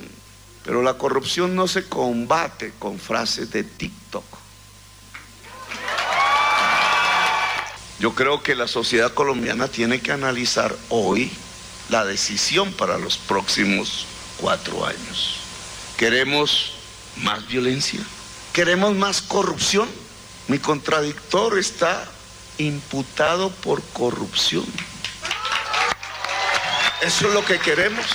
pero 0.64 0.82
la 0.82 0.96
corrupción 0.96 1.56
no 1.56 1.68
se 1.68 1.88
combate 1.88 2.74
con 2.80 2.98
frases 2.98 3.52
de 3.52 3.64
TikTok. 3.64 4.26
Yo 8.00 8.16
creo 8.16 8.42
que 8.42 8.56
la 8.56 8.68
sociedad 8.68 9.14
colombiana 9.14 9.68
tiene 9.68 10.02
que 10.02 10.12
analizar 10.12 10.76
hoy 10.90 11.32
la 11.90 12.04
decisión 12.04 12.74
para 12.74 12.98
los 12.98 13.18
próximos 13.18 14.08
cuatro 14.40 14.84
años. 14.88 15.42
¿Queremos 15.98 16.75
más 17.18 17.48
violencia? 17.48 18.02
¿Queremos 18.54 18.96
más 18.96 19.22
corrupción? 19.22 19.88
Mi 20.48 20.60
contradictor 20.60 21.58
está 21.58 22.06
imputado 22.58 23.50
por 23.50 23.82
corrupción. 23.82 24.66
¿Eso 27.02 27.28
es 27.28 27.34
lo 27.34 27.44
que 27.44 27.60
queremos? 27.60 28.06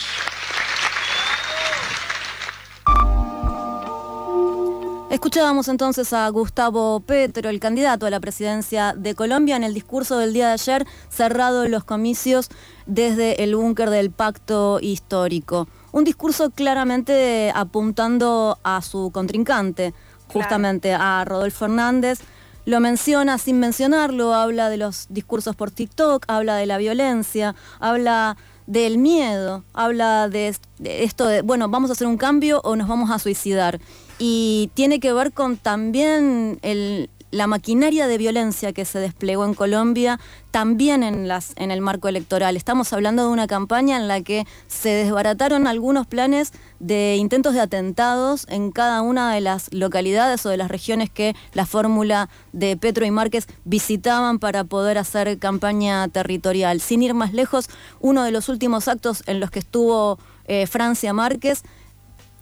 Escuchábamos 5.10 5.66
entonces 5.68 6.12
a 6.12 6.28
Gustavo 6.28 7.00
Petro, 7.00 7.50
el 7.50 7.58
candidato 7.58 8.06
a 8.06 8.10
la 8.10 8.20
presidencia 8.20 8.94
de 8.96 9.16
Colombia, 9.16 9.56
en 9.56 9.64
el 9.64 9.74
discurso 9.74 10.18
del 10.18 10.32
día 10.32 10.46
de 10.46 10.52
ayer, 10.52 10.86
cerrado 11.08 11.66
los 11.66 11.82
comicios 11.84 12.48
desde 12.86 13.42
el 13.42 13.56
búnker 13.56 13.90
del 13.90 14.12
pacto 14.12 14.78
histórico. 14.80 15.68
Un 15.92 16.04
discurso 16.04 16.50
claramente 16.50 17.52
apuntando 17.54 18.58
a 18.62 18.80
su 18.82 19.10
contrincante, 19.12 19.92
justamente 20.32 20.92
a 20.94 21.24
Rodolfo 21.24 21.64
Hernández. 21.64 22.20
Lo 22.64 22.78
menciona 22.78 23.38
sin 23.38 23.58
mencionarlo, 23.58 24.34
habla 24.34 24.68
de 24.68 24.76
los 24.76 25.06
discursos 25.08 25.56
por 25.56 25.70
TikTok, 25.70 26.24
habla 26.28 26.56
de 26.56 26.66
la 26.66 26.78
violencia, 26.78 27.56
habla 27.80 28.36
del 28.66 28.98
miedo, 28.98 29.64
habla 29.72 30.28
de, 30.28 30.54
esto 30.84 31.26
de, 31.26 31.42
bueno, 31.42 31.68
vamos 31.68 31.90
a 31.90 31.94
hacer 31.94 32.06
un 32.06 32.16
cambio 32.16 32.60
o 32.62 32.76
nos 32.76 32.86
vamos 32.86 33.10
a 33.10 33.18
suicidar. 33.18 33.80
Y 34.18 34.70
tiene 34.74 35.00
que 35.00 35.12
ver 35.12 35.32
con 35.32 35.56
también 35.56 36.60
el, 36.62 37.10
la 37.30 37.46
maquinaria 37.46 38.06
de 38.06 38.18
violencia 38.18 38.72
que 38.72 38.84
se 38.84 38.98
desplegó 38.98 39.44
en 39.44 39.54
Colombia 39.54 40.18
también 40.50 41.02
en, 41.02 41.28
las, 41.28 41.52
en 41.56 41.70
el 41.70 41.80
marco 41.80 42.08
electoral. 42.08 42.56
Estamos 42.56 42.92
hablando 42.92 43.22
de 43.22 43.28
una 43.28 43.46
campaña 43.46 43.96
en 43.96 44.08
la 44.08 44.20
que 44.20 44.46
se 44.66 44.88
desbarataron 44.88 45.66
algunos 45.66 46.06
planes 46.06 46.52
de 46.80 47.16
intentos 47.16 47.54
de 47.54 47.60
atentados 47.60 48.46
en 48.48 48.72
cada 48.72 49.02
una 49.02 49.32
de 49.32 49.40
las 49.40 49.72
localidades 49.72 50.44
o 50.44 50.48
de 50.48 50.56
las 50.56 50.68
regiones 50.68 51.08
que 51.08 51.36
la 51.52 51.66
fórmula 51.66 52.28
de 52.52 52.76
Petro 52.76 53.06
y 53.06 53.10
Márquez 53.10 53.46
visitaban 53.64 54.38
para 54.38 54.64
poder 54.64 54.98
hacer 54.98 55.38
campaña 55.38 56.08
territorial. 56.08 56.80
Sin 56.80 57.02
ir 57.02 57.14
más 57.14 57.32
lejos, 57.32 57.68
uno 58.00 58.24
de 58.24 58.32
los 58.32 58.48
últimos 58.48 58.88
actos 58.88 59.22
en 59.26 59.38
los 59.38 59.50
que 59.50 59.60
estuvo 59.60 60.18
eh, 60.46 60.66
Francia 60.66 61.12
Márquez 61.12 61.62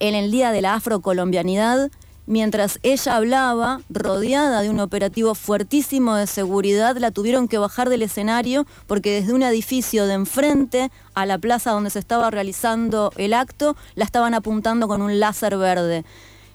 en 0.01 0.15
el 0.15 0.31
Día 0.31 0.53
de 0.53 0.63
la 0.63 0.75
Afrocolombianidad, 0.75 1.91
Mientras 2.29 2.79
ella 2.83 3.17
hablaba, 3.17 3.81
rodeada 3.89 4.61
de 4.61 4.69
un 4.69 4.81
operativo 4.81 5.35
fuertísimo 5.35 6.15
de 6.15 6.27
seguridad, 6.27 6.95
la 6.99 7.11
tuvieron 7.11 7.49
que 7.49 7.57
bajar 7.57 7.89
del 7.89 8.03
escenario 8.03 8.67
porque 8.87 9.19
desde 9.19 9.33
un 9.33 9.43
edificio 9.43 10.07
de 10.07 10.13
enfrente 10.13 10.91
a 11.15 11.25
la 11.25 11.39
plaza 11.39 11.71
donde 11.71 11.89
se 11.89 11.99
estaba 11.99 12.31
realizando 12.31 13.13
el 13.17 13.33
acto, 13.33 13.77
la 13.95 14.05
estaban 14.05 14.35
apuntando 14.35 14.89
con 14.89 15.01
un 15.01 15.19
láser 15.19 15.57
verde. 15.57 16.05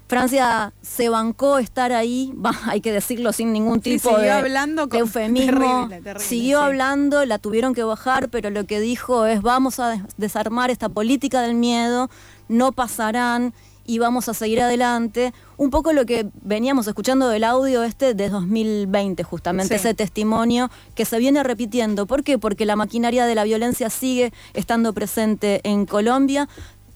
Francia 0.08 0.74
se 0.84 1.10
bancó 1.10 1.58
estar 1.58 1.92
ahí, 1.92 2.36
hay 2.68 2.80
que 2.80 2.92
decirlo 2.92 3.34
sin 3.34 3.51
ningún 3.51 3.82
tipo 3.82 4.15
de, 4.15 4.30
hablando 4.30 4.88
eufemismo. 4.92 5.89
siguió 6.18 6.62
hablando, 6.62 7.25
la 7.25 7.39
tuvieron 7.39 7.74
que 7.74 7.82
bajar, 7.82 8.30
pero 8.30 8.51
lo 8.51 8.68
que 8.68 8.80
dijo 8.80 9.25
es 9.25 9.42
vamos 9.42 9.80
a 9.80 10.06
desarmar 10.18 10.70
esta 10.70 10.88
política 10.88 11.42
del 11.42 11.56
miedo, 11.56 12.12
no 12.48 12.74
pasarán 12.74 13.56
y 13.86 14.00
vamos 14.00 14.30
a 14.30 14.34
seguir 14.34 14.62
adelante. 14.62 15.34
Un 15.58 15.70
poco 15.70 15.94
lo 15.94 16.06
que 16.06 16.28
veníamos 16.42 16.88
escuchando 16.88 17.30
del 17.30 17.44
audio 17.44 17.84
este 17.84 18.13
de 18.13 18.30
2020, 18.30 19.24
justamente, 19.24 19.75
ese 19.75 19.94
testimonio 19.94 20.70
que 20.96 21.06
se 21.06 21.20
viene 21.20 21.44
repitiendo. 21.44 22.06
¿Por 22.06 22.24
qué? 22.24 22.38
Porque 22.38 22.66
la 22.66 22.75
maquinaria 22.75 23.25
de 23.25 23.36
la 23.36 23.44
violencia 23.44 23.90
sigue 23.90 24.34
estando 24.54 24.94
presente 24.94 25.62
en 25.63 25.86
Colombia. 25.86 26.48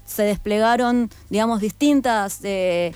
Se 0.05 0.23
desplegaron, 0.23 1.09
digamos, 1.29 1.61
distintas... 1.61 2.39
Eh, 2.43 2.93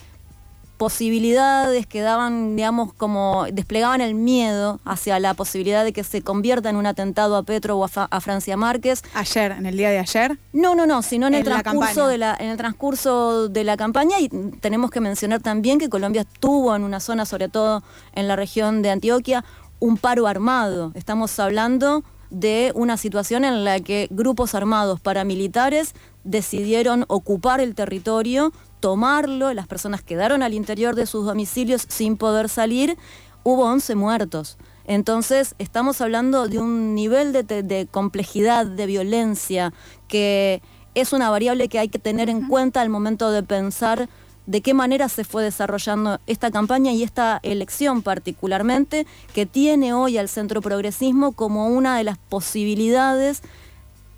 posibilidades 0.82 1.86
que 1.86 2.02
daban, 2.02 2.56
digamos, 2.56 2.92
como 2.92 3.46
desplegaban 3.54 4.02
el 4.02 4.16
miedo 4.16 4.80
hacia 4.84 5.20
la 5.20 5.36
posibilidad 5.36 5.84
de 5.84 5.94
que 5.94 6.04
se 6.04 6.24
convierta 6.24 6.72
en 6.72 6.76
un 6.76 6.88
atentado 6.88 7.36
a 7.36 7.44
Petro 7.44 7.78
o 7.78 7.86
a, 7.86 8.20
Francia 8.20 8.58
Márquez. 8.58 9.04
Ayer, 9.14 9.52
en 9.52 9.68
el 9.68 9.78
día 9.78 9.92
de 9.92 10.00
ayer. 10.00 10.40
No, 10.54 10.74
no, 10.74 10.88
no, 10.88 11.04
sino 11.04 11.28
en, 11.28 11.36
el 11.36 11.44
transcurso 11.44 12.08
de 12.08 12.18
la, 12.18 12.36
en 12.40 12.50
el 12.50 12.58
transcurso 12.58 13.48
de 13.48 13.64
la 13.64 13.78
campaña 13.78 14.20
y 14.20 14.30
tenemos 14.60 14.90
que 14.90 15.02
mencionar 15.02 15.40
también 15.40 15.78
que 15.78 15.88
Colombia 15.88 16.26
tuvo 16.40 16.76
en 16.76 16.84
una 16.84 17.00
zona, 17.00 17.28
sobre 17.28 17.48
todo 17.48 17.84
en 18.14 18.28
la 18.28 18.36
región 18.36 18.82
de 18.82 18.90
Antioquia, 18.90 19.46
un 19.80 19.98
paro 19.98 20.26
armado. 20.26 20.94
Estamos 20.96 21.38
hablando 21.38 22.04
de 22.32 22.72
una 22.74 22.98
situación 22.98 23.46
en 23.46 23.64
la 23.66 23.82
que 23.82 24.08
grupos 24.10 24.56
armados 24.56 25.00
paramilitares 25.00 25.94
decidieron 26.24 27.06
ocupar 27.08 27.62
el 27.62 27.76
territorio 27.76 28.52
tomarlo, 28.82 29.54
las 29.54 29.68
personas 29.68 30.02
quedaron 30.02 30.44
al 30.44 30.54
interior 30.54 30.96
de 30.96 31.06
sus 31.06 31.26
domicilios 31.26 31.86
sin 31.88 32.18
poder 32.18 32.50
salir, 32.50 32.98
hubo 33.44 33.64
11 33.66 33.96
muertos. 33.96 34.58
Entonces, 34.86 35.56
estamos 35.60 36.02
hablando 36.02 36.48
de 36.48 36.60
un 36.60 36.96
nivel 36.96 37.32
de, 37.32 37.88
complejidad, 37.90 38.66
de 38.66 38.86
violencia, 38.88 39.72
que 40.10 40.62
es 40.96 41.14
una 41.14 41.30
variable 41.30 41.70
que 41.70 41.80
hay 41.80 41.88
que 41.88 42.00
tener 42.00 42.30
en 42.30 42.48
cuenta 42.48 42.82
al 42.82 42.90
momento 42.90 43.32
de 43.32 43.44
pensar 43.44 44.10
de 44.48 44.62
qué 44.62 44.74
manera 44.74 45.08
se 45.08 45.24
fue 45.24 45.44
desarrollando 45.44 46.20
esta 46.26 46.52
campaña 46.52 46.92
y 46.92 47.04
esta 47.04 47.40
elección 47.44 48.02
particularmente, 48.02 49.06
que 49.34 49.46
tiene 49.46 49.94
hoy 49.94 50.18
al 50.18 50.28
centro 50.28 50.62
progresismo 50.62 51.32
como 51.32 51.68
una 51.68 51.96
de 51.96 52.04
las 52.04 52.18
posibilidades 52.18 53.44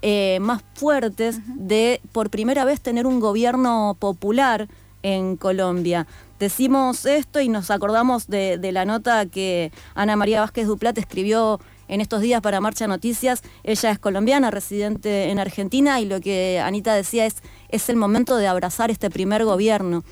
eh, 0.05 0.39
más 0.41 0.62
fuertes 0.74 1.39
de 1.48 2.01
por 2.12 2.29
primera 2.29 2.65
vez 2.65 2.81
tener 2.81 3.07
un 3.07 3.22
gobierno 3.22 3.95
popular 3.98 4.67
en 5.01 5.38
Colombia. 5.38 6.07
Decimos 6.41 7.05
esto 7.05 7.39
y 7.39 7.48
nos 7.48 7.72
acordamos 7.72 8.27
de, 8.27 8.60
la 8.74 8.83
nota 8.83 9.25
que 9.27 9.72
Ana 9.95 10.17
María 10.17 10.41
Vázquez 10.41 10.67
Duplat 10.67 10.98
escribió 10.98 11.62
en 11.88 12.01
estos 12.01 12.19
días 12.19 12.41
para 12.41 12.60
Marcha 12.60 12.86
Noticias. 12.86 13.43
Ella 13.63 13.91
es 13.91 14.00
colombiana, 14.00 14.51
residente 14.51 15.29
en 15.31 15.39
Argentina, 15.39 16.01
y 16.01 16.05
lo 16.05 16.19
que 16.19 16.60
Anita 16.60 16.95
decía 16.95 17.25
es, 17.25 17.36
es 17.69 17.88
el 17.88 17.95
momento 17.95 18.36
de 18.36 18.48
abrazar 18.48 18.91
este 18.91 19.10
primer 19.10 19.45
gobierno 19.45 20.03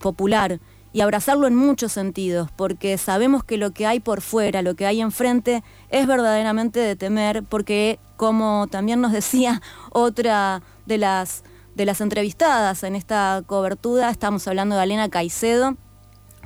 popular 0.00 0.58
y 0.92 1.00
abrazarlo 1.00 1.46
en 1.46 1.54
muchos 1.54 1.92
sentidos, 1.92 2.50
porque 2.56 2.98
sabemos 2.98 3.44
que 3.44 3.56
lo 3.56 3.70
que 3.72 3.86
hay 3.86 4.00
por 4.00 4.20
fuera, 4.20 4.62
lo 4.62 4.74
que 4.74 4.86
hay 4.86 5.00
enfrente, 5.00 5.62
es 5.88 6.06
verdaderamente 6.06 6.80
de 6.80 6.96
temer, 6.96 7.44
porque 7.44 7.98
como 8.16 8.66
también 8.70 9.00
nos 9.00 9.12
decía 9.12 9.62
otra 9.92 10.62
de 10.86 10.98
las, 10.98 11.44
de 11.74 11.84
las 11.86 12.00
entrevistadas 12.00 12.82
en 12.82 12.96
esta 12.96 13.42
cobertura, 13.46 14.10
estamos 14.10 14.46
hablando 14.48 14.76
de 14.76 14.82
Alena 14.82 15.08
Caicedo, 15.08 15.76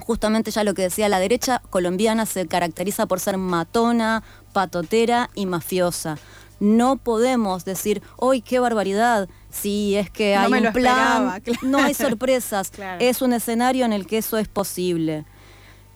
justamente 0.01 0.51
ya 0.51 0.65
lo 0.65 0.75
que 0.75 0.83
decía, 0.83 1.09
la 1.09 1.21
derecha 1.21 1.63
colombiana 1.71 2.27
se 2.27 2.47
caracteriza 2.47 3.07
por 3.07 3.21
ser 3.21 3.39
matona, 3.39 4.23
patotera 4.53 5.31
y 5.35 5.47
mafiosa. 5.47 6.19
No 6.61 6.97
podemos 6.97 7.65
decir, 7.65 8.03
¡ay, 8.21 8.41
qué 8.41 8.59
barbaridad! 8.59 9.29
Si 9.55 9.97
es 9.97 10.11
que 10.11 10.35
hay 10.37 10.53
un 10.53 10.73
plan, 10.73 11.43
no 11.63 11.79
hay 11.79 11.95
sorpresas. 11.95 12.73
Es 12.99 13.23
un 13.23 13.33
escenario 13.33 13.85
en 13.85 13.93
el 13.93 14.07
que 14.07 14.19
eso 14.19 14.37
es 14.37 14.49
posible. 14.49 15.25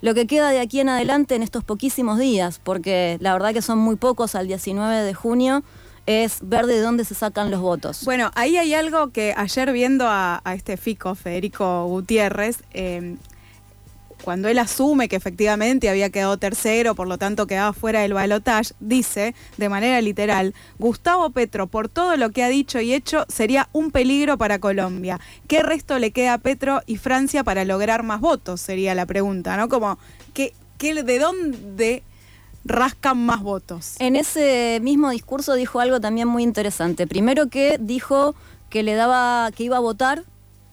Lo 0.00 0.14
que 0.14 0.26
queda 0.26 0.50
de 0.50 0.60
aquí 0.60 0.78
en 0.78 0.88
adelante 0.88 1.34
en 1.34 1.42
estos 1.42 1.64
poquísimos 1.64 2.18
días, 2.18 2.60
porque 2.62 3.18
la 3.20 3.32
verdad 3.32 3.52
que 3.52 3.62
son 3.62 3.78
muy 3.78 3.96
pocos 3.96 4.36
al 4.36 4.46
19 4.46 5.02
de 5.02 5.12
junio, 5.12 5.64
es 6.06 6.38
ver 6.40 6.66
de 6.66 6.80
dónde 6.80 7.04
se 7.04 7.14
sacan 7.14 7.50
los 7.50 7.60
votos. 7.60 8.04
Bueno, 8.04 8.30
ahí 8.34 8.56
hay 8.56 8.74
algo 8.74 9.10
que 9.10 9.34
ayer 9.36 9.72
viendo 9.72 10.06
a, 10.08 10.40
este 10.54 10.76
Fico, 10.76 11.14
Federico 11.16 11.86
Gutiérrez, 11.86 12.62
eh, 12.72 13.16
cuando 14.24 14.48
él 14.48 14.58
asume 14.58 15.08
que 15.08 15.16
efectivamente 15.16 15.88
había 15.88 16.10
quedado 16.10 16.36
tercero, 16.36 16.94
por 16.94 17.08
lo 17.08 17.18
tanto 17.18 17.46
quedaba 17.46 17.72
fuera 17.72 18.00
del 18.00 18.14
balotaje, 18.14 18.74
dice 18.80 19.34
de 19.56 19.68
manera 19.68 20.00
literal, 20.00 20.54
Gustavo 20.78 21.30
Petro, 21.30 21.66
por 21.66 21.88
todo 21.88 22.16
lo 22.16 22.30
que 22.30 22.42
ha 22.42 22.48
dicho 22.48 22.80
y 22.80 22.92
hecho, 22.92 23.24
sería 23.28 23.68
un 23.72 23.90
peligro 23.90 24.38
para 24.38 24.58
Colombia. 24.58 25.20
¿Qué 25.46 25.62
resto 25.62 25.98
le 25.98 26.10
queda 26.10 26.34
a 26.34 26.38
Petro 26.38 26.82
y 26.86 26.96
Francia 26.96 27.44
para 27.44 27.64
lograr 27.64 28.02
más 28.02 28.20
votos? 28.20 28.60
Sería 28.60 28.94
la 28.94 29.06
pregunta, 29.06 29.56
¿no? 29.56 29.68
Como, 29.68 29.98
¿qué, 30.34 30.52
¿de 30.78 31.18
dónde 31.18 32.02
rascan 32.64 33.24
más 33.24 33.42
votos? 33.42 33.96
En 33.98 34.16
ese 34.16 34.78
mismo 34.82 35.10
discurso 35.10 35.54
dijo 35.54 35.80
algo 35.80 36.00
también 36.00 36.28
muy 36.28 36.42
interesante. 36.42 37.06
Primero 37.06 37.48
que 37.48 37.78
dijo 37.80 38.34
que 38.70 38.82
le 38.82 38.94
daba, 38.94 39.50
que 39.52 39.64
iba 39.64 39.76
a 39.76 39.80
votar 39.80 40.24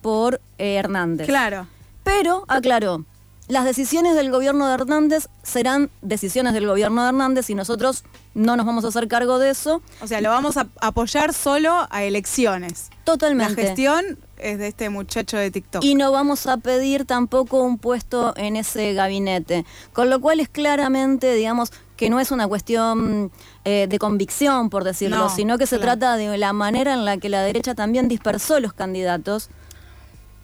por 0.02 0.40
eh, 0.58 0.74
Hernández. 0.74 1.26
Claro. 1.26 1.66
Pero 2.04 2.44
aclaró, 2.46 3.04
las 3.48 3.64
decisiones 3.64 4.16
del 4.16 4.30
gobierno 4.30 4.66
de 4.66 4.74
Hernández 4.74 5.28
serán 5.42 5.90
decisiones 6.02 6.52
del 6.52 6.66
gobierno 6.66 7.02
de 7.02 7.08
Hernández 7.08 7.48
y 7.48 7.54
nosotros 7.54 8.04
no 8.34 8.56
nos 8.56 8.66
vamos 8.66 8.84
a 8.84 8.88
hacer 8.88 9.06
cargo 9.06 9.38
de 9.38 9.50
eso. 9.50 9.82
O 10.00 10.06
sea, 10.06 10.20
lo 10.20 10.30
vamos 10.30 10.56
a 10.56 10.66
apoyar 10.80 11.32
solo 11.32 11.86
a 11.90 12.02
elecciones. 12.02 12.90
Totalmente. 13.04 13.62
La 13.62 13.68
gestión 13.68 14.18
es 14.36 14.58
de 14.58 14.66
este 14.66 14.90
muchacho 14.90 15.36
de 15.36 15.50
TikTok. 15.50 15.84
Y 15.84 15.94
no 15.94 16.10
vamos 16.10 16.46
a 16.46 16.56
pedir 16.56 17.04
tampoco 17.04 17.62
un 17.62 17.78
puesto 17.78 18.34
en 18.36 18.56
ese 18.56 18.94
gabinete. 18.94 19.64
Con 19.92 20.10
lo 20.10 20.20
cual 20.20 20.40
es 20.40 20.48
claramente, 20.48 21.32
digamos, 21.34 21.72
que 21.96 22.10
no 22.10 22.18
es 22.18 22.32
una 22.32 22.48
cuestión 22.48 23.30
eh, 23.64 23.86
de 23.88 23.98
convicción, 23.98 24.70
por 24.70 24.82
decirlo, 24.82 25.30
sino 25.30 25.56
que 25.56 25.66
se 25.66 25.78
trata 25.78 26.16
de 26.16 26.36
la 26.36 26.52
manera 26.52 26.92
en 26.92 27.04
la 27.04 27.16
que 27.16 27.28
la 27.28 27.42
derecha 27.42 27.74
también 27.74 28.08
dispersó 28.08 28.58
los 28.60 28.72
candidatos. 28.72 29.50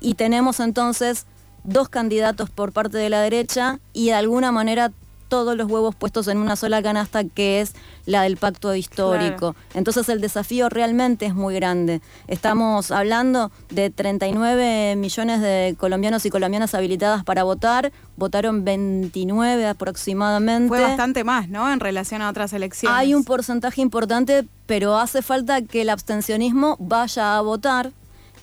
Y 0.01 0.15
tenemos 0.15 0.61
entonces 0.61 1.27
dos 1.65 1.89
candidatos 1.89 2.51
por 2.51 2.73
parte 2.73 2.99
de 2.99 3.11
la 3.11 3.21
derecha 3.21 3.79
y 3.93 4.07
de 4.07 4.15
alguna 4.15 4.53
manera 4.53 4.93
todos 5.33 5.57
los 5.57 5.71
huevos 5.71 5.95
puestos 5.95 6.29
en 6.29 6.37
una 6.37 6.57
sola 6.57 6.83
canasta 6.83 7.25
que 7.25 7.63
es 7.63 7.73
la 8.05 8.21
del 8.21 8.37
pacto 8.37 8.75
histórico. 8.75 9.57
Entonces 9.73 10.11
el 10.11 10.21
desafío 10.21 10.69
realmente 10.69 11.25
es 11.25 11.35
muy 11.35 11.55
grande. 11.55 12.03
Estamos 12.29 12.91
hablando 12.91 13.51
de 13.71 13.89
39 13.89 14.95
millones 14.97 15.41
de 15.41 15.75
colombianos 15.79 16.27
y 16.27 16.31
colombianas 16.31 16.75
habilitadas 16.75 17.25
para 17.25 17.45
votar, 17.45 17.93
votaron 18.19 18.63
29 18.63 19.69
aproximadamente. 19.69 20.69
Fue 20.69 20.83
bastante 20.83 21.25
más, 21.25 21.49
¿no? 21.49 21.73
En 21.73 21.81
relación 21.81 22.21
a 22.21 22.29
otras 22.29 22.53
elecciones. 22.53 22.95
Hay 22.95 23.15
un 23.15 23.25
porcentaje 23.25 23.81
importante, 23.81 24.47
pero 24.67 24.99
hace 24.99 25.23
falta 25.23 25.63
que 25.63 25.81
el 25.81 25.89
abstencionismo 25.89 26.77
vaya 26.79 27.39
a 27.39 27.41
votar 27.41 27.93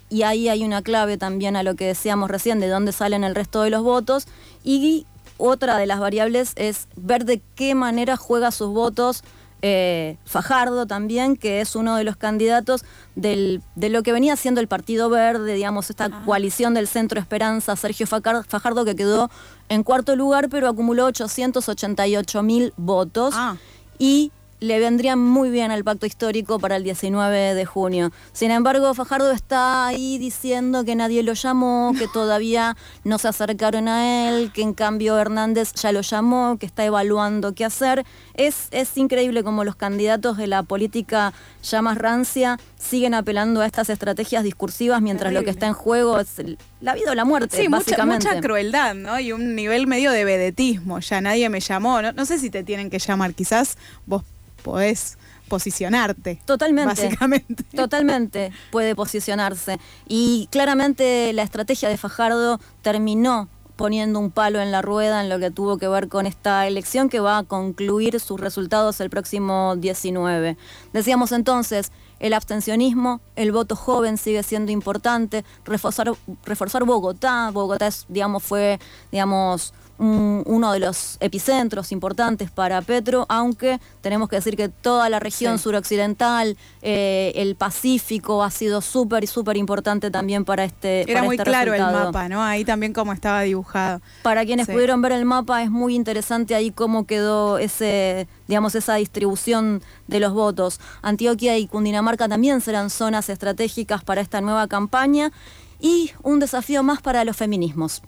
y 0.10 0.24
ahí 0.24 0.50
hay 0.50 0.64
una 0.64 0.82
clave 0.82 1.18
también 1.18 1.56
a 1.56 1.64
lo 1.64 1.76
que 1.76 1.88
decíamos 1.88 2.30
recién, 2.30 2.60
de 2.60 2.68
dónde 2.68 2.92
salen 2.92 3.24
el 3.24 3.36
resto 3.36 3.62
de 3.62 3.70
los 3.70 3.84
votos. 3.84 4.28
Y 4.64 5.06
otra 5.38 5.78
de 5.78 5.86
las 5.86 6.00
variables 6.00 6.54
es 6.56 6.88
ver 6.96 7.26
de 7.26 7.42
qué 7.56 7.76
manera 7.76 8.18
juega 8.18 8.52
sus 8.52 8.70
votos 8.70 9.24
eh, 9.62 10.18
Fajardo 10.26 10.88
también, 10.88 11.36
que 11.36 11.60
es 11.60 11.76
uno 11.76 11.98
de 11.98 12.06
los 12.06 12.16
candidatos 12.16 12.86
de 13.16 13.62
lo 13.76 14.04
que 14.04 14.14
venía 14.14 14.38
siendo 14.38 14.62
el 14.62 14.70
Partido 14.70 15.10
Verde, 15.10 15.54
digamos, 15.54 15.90
esta 15.90 16.06
ah. 16.06 16.22
coalición 16.26 16.74
del 16.74 16.88
Centro 16.88 17.20
Esperanza, 17.20 17.76
Sergio 17.76 18.08
Fajardo, 18.08 18.86
que 18.86 18.96
quedó 18.96 19.30
en 19.68 19.84
cuarto 19.84 20.16
lugar, 20.16 20.48
pero 20.50 20.70
acumuló 20.70 21.06
888 21.06 22.42
mil 22.44 22.74
votos. 22.78 23.34
Ah. 23.36 23.58
Y 23.98 24.32
le 24.60 24.80
vendría 24.80 25.16
muy 25.16 25.50
bien 25.50 25.72
al 25.72 25.84
pacto 25.84 26.06
histórico 26.06 26.60
para 26.60 26.76
el 26.76 26.84
19 26.84 27.54
de 27.54 27.66
junio. 27.66 28.12
Sin 28.34 28.52
embargo, 28.52 28.94
Fajardo 28.94 29.32
está 29.32 29.88
ahí 29.88 30.18
diciendo 30.18 30.84
que 30.84 30.96
nadie 30.96 31.24
lo 31.24 31.34
llamó, 31.34 31.94
que 31.98 32.08
todavía 32.08 32.76
no 33.04 33.18
se 33.18 33.28
acercaron 33.28 33.88
a 33.88 34.30
él, 34.30 34.52
que 34.54 34.62
en 34.62 34.74
cambio 34.74 35.18
Hernández 35.18 35.74
ya 35.74 35.92
lo 35.92 36.02
llamó, 36.02 36.58
que 36.60 36.66
está 36.66 36.86
evaluando 36.86 37.54
qué 37.54 37.66
hacer. 37.66 38.06
Es, 38.34 38.68
es 38.72 38.98
increíble 38.98 39.44
como 39.44 39.64
los 39.64 39.76
candidatos 39.76 40.38
de 40.38 40.48
la 40.48 40.64
política 40.64 41.34
ya 41.64 41.82
más 41.82 41.98
rancia 41.98 42.58
siguen 42.78 43.14
apelando 43.14 43.62
a 43.62 43.66
estas 43.66 43.90
estrategias 43.90 44.44
discursivas 44.44 45.02
mientras 45.02 45.34
lo 45.34 45.44
que 45.44 45.50
está 45.50 45.68
en 45.68 45.74
juego 45.74 46.20
es 46.20 46.36
la 46.82 46.94
vida 46.94 47.12
o 47.12 47.16
la 47.16 47.26
muerte, 47.26 47.58
sí, 47.58 47.68
básicamente. 47.68 48.28
Mucha, 48.28 48.42
crueldad, 48.42 48.96
¿no? 48.96 49.20
Y 49.20 49.32
un 49.34 49.56
nivel 49.56 49.88
medio 49.88 50.12
de 50.12 50.24
vedetismo. 50.24 51.00
Ya 51.00 51.22
nadie 51.22 51.50
me 51.50 51.60
llamó. 51.60 52.02
No, 52.02 52.14
no 52.14 52.26
sé 52.26 52.40
si 52.40 52.50
te 52.50 52.64
tienen 52.64 52.90
que 52.90 53.00
llamar. 53.00 53.34
Quizás 53.34 53.78
vos 54.06 54.24
podés 54.60 55.18
posicionarte. 55.48 56.40
Totalmente. 56.46 57.02
Básicamente. 57.02 57.64
Totalmente 57.76 58.52
puede 58.72 58.96
posicionarse. 58.96 59.80
Y 60.08 60.48
claramente 60.52 61.34
la 61.34 61.44
estrategia 61.44 61.90
de 61.90 61.98
Fajardo 61.98 62.60
terminó 62.82 63.50
poniendo 63.76 64.20
un 64.20 64.30
palo 64.30 64.60
en 64.60 64.74
la 64.74 64.82
rueda 64.82 65.22
en 65.22 65.30
lo 65.30 65.40
que 65.40 65.52
tuvo 65.52 65.78
que 65.78 65.88
ver 65.88 66.10
con 66.10 66.26
esta 66.26 66.68
elección 66.68 67.08
que 67.08 67.22
va 67.22 67.38
a 67.38 67.44
concluir 67.44 68.20
sus 68.20 68.38
resultados 68.38 69.00
el 69.00 69.10
próximo 69.10 69.76
19. 69.78 70.58
Decíamos 70.92 71.32
entonces, 71.32 71.94
el 72.20 72.34
abstencionismo, 72.34 73.22
el 73.38 73.54
voto 73.54 73.78
joven 73.78 74.18
sigue 74.18 74.44
siendo 74.44 74.74
importante, 74.74 75.46
reforzar, 75.64 76.12
reforzar 76.44 76.84
Bogotá, 76.84 77.52
Bogotá 77.52 77.88
es, 77.88 78.06
digamos, 78.10 78.44
fue, 78.44 78.80
digamos, 79.14 79.74
uno 80.00 80.72
de 80.72 80.80
los 80.80 81.18
epicentros 81.20 81.92
importantes 81.92 82.50
para 82.50 82.82
Petro, 82.82 83.26
aunque 83.28 83.80
tenemos 84.02 84.30
que 84.30 84.38
decir 84.38 84.56
que 84.56 84.70
toda 84.70 85.10
la 85.10 85.20
región 85.20 85.60
suroccidental, 85.60 86.58
eh, 86.82 87.34
el 87.36 87.56
Pacífico 87.56 88.44
ha 88.44 88.50
sido 88.50 88.80
súper, 88.82 89.28
súper 89.28 89.58
importante 89.58 90.10
también 90.10 90.46
para 90.46 90.64
este 90.64 91.10
Era 91.10 91.24
muy 91.24 91.36
este 91.36 91.44
claro 91.44 91.74
el 91.74 91.82
mapa, 91.82 92.30
¿no? 92.30 92.42
Ahí 92.42 92.64
también 92.64 92.94
cómo 92.94 93.12
estaba 93.12 93.42
dibujado. 93.42 94.02
Para 94.24 94.46
quienes 94.46 94.68
pudieron 94.68 95.02
ver 95.02 95.12
el 95.12 95.26
mapa 95.26 95.64
es 95.64 95.70
muy 95.70 95.96
interesante 95.96 96.56
ahí 96.56 96.72
cómo 96.72 97.06
quedó 97.06 97.58
ese, 97.58 98.28
digamos, 98.48 98.76
esa 98.76 98.96
distribución 98.96 99.82
de 100.08 100.20
los 100.22 100.34
votos. 100.34 100.80
Antioquia 101.02 101.58
y 101.58 101.68
Cundinamarca 101.68 102.30
también 102.30 102.62
serán 102.62 102.90
zonas 102.90 103.30
estratégicas 103.30 104.04
para 104.04 104.22
esta 104.22 104.40
nueva 104.40 104.68
campaña 104.68 105.32
y 105.80 106.12
un 106.24 106.40
desafío 106.40 106.84
más 106.84 107.02
para 107.02 107.26
los 107.26 107.36
feminismos. 107.36 108.02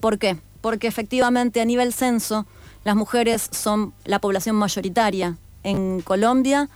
¿Por 0.00 0.18
qué? 0.18 0.38
Porque 0.60 0.86
efectivamente 0.86 1.60
a 1.60 1.64
nivel 1.64 1.92
censo 1.92 2.46
las 2.84 2.96
mujeres 2.96 3.48
son 3.52 3.92
la 4.04 4.18
población 4.18 4.56
mayoritaria 4.56 5.36
en 5.62 6.00
Colombia. 6.00 6.68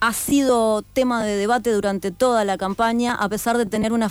Ha 0.00 0.12
sido 0.12 0.82
tema 0.82 1.24
de 1.24 1.36
debate 1.36 1.72
durante 1.72 2.10
toda 2.10 2.44
la 2.44 2.56
campaña, 2.56 3.14
a 3.14 3.28
pesar 3.28 3.58
de 3.58 3.66
tener 3.66 3.92
una, 3.92 4.10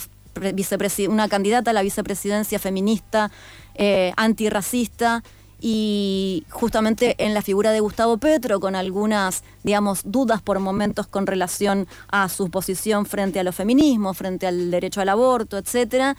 una 1.09 1.29
candidata 1.29 1.71
a 1.71 1.73
la 1.73 1.81
vicepresidencia 1.81 2.59
feminista, 2.59 3.31
eh, 3.75 4.11
antirracista, 4.17 5.23
y 5.59 6.45
justamente 6.49 7.15
en 7.17 7.33
la 7.33 7.41
figura 7.41 7.71
de 7.71 7.79
Gustavo 7.79 8.17
Petro, 8.17 8.59
con 8.59 8.75
algunas, 8.75 9.43
digamos, 9.63 10.01
dudas 10.05 10.41
por 10.41 10.59
momentos 10.59 11.07
con 11.07 11.25
relación 11.25 11.87
a 12.09 12.29
su 12.29 12.51
posición 12.51 13.05
frente 13.05 13.39
a 13.39 13.43
los 13.43 13.55
feminismos, 13.55 14.17
frente 14.17 14.45
al 14.45 14.69
derecho 14.69 15.01
al 15.01 15.09
aborto, 15.09 15.57
etcétera. 15.57 16.15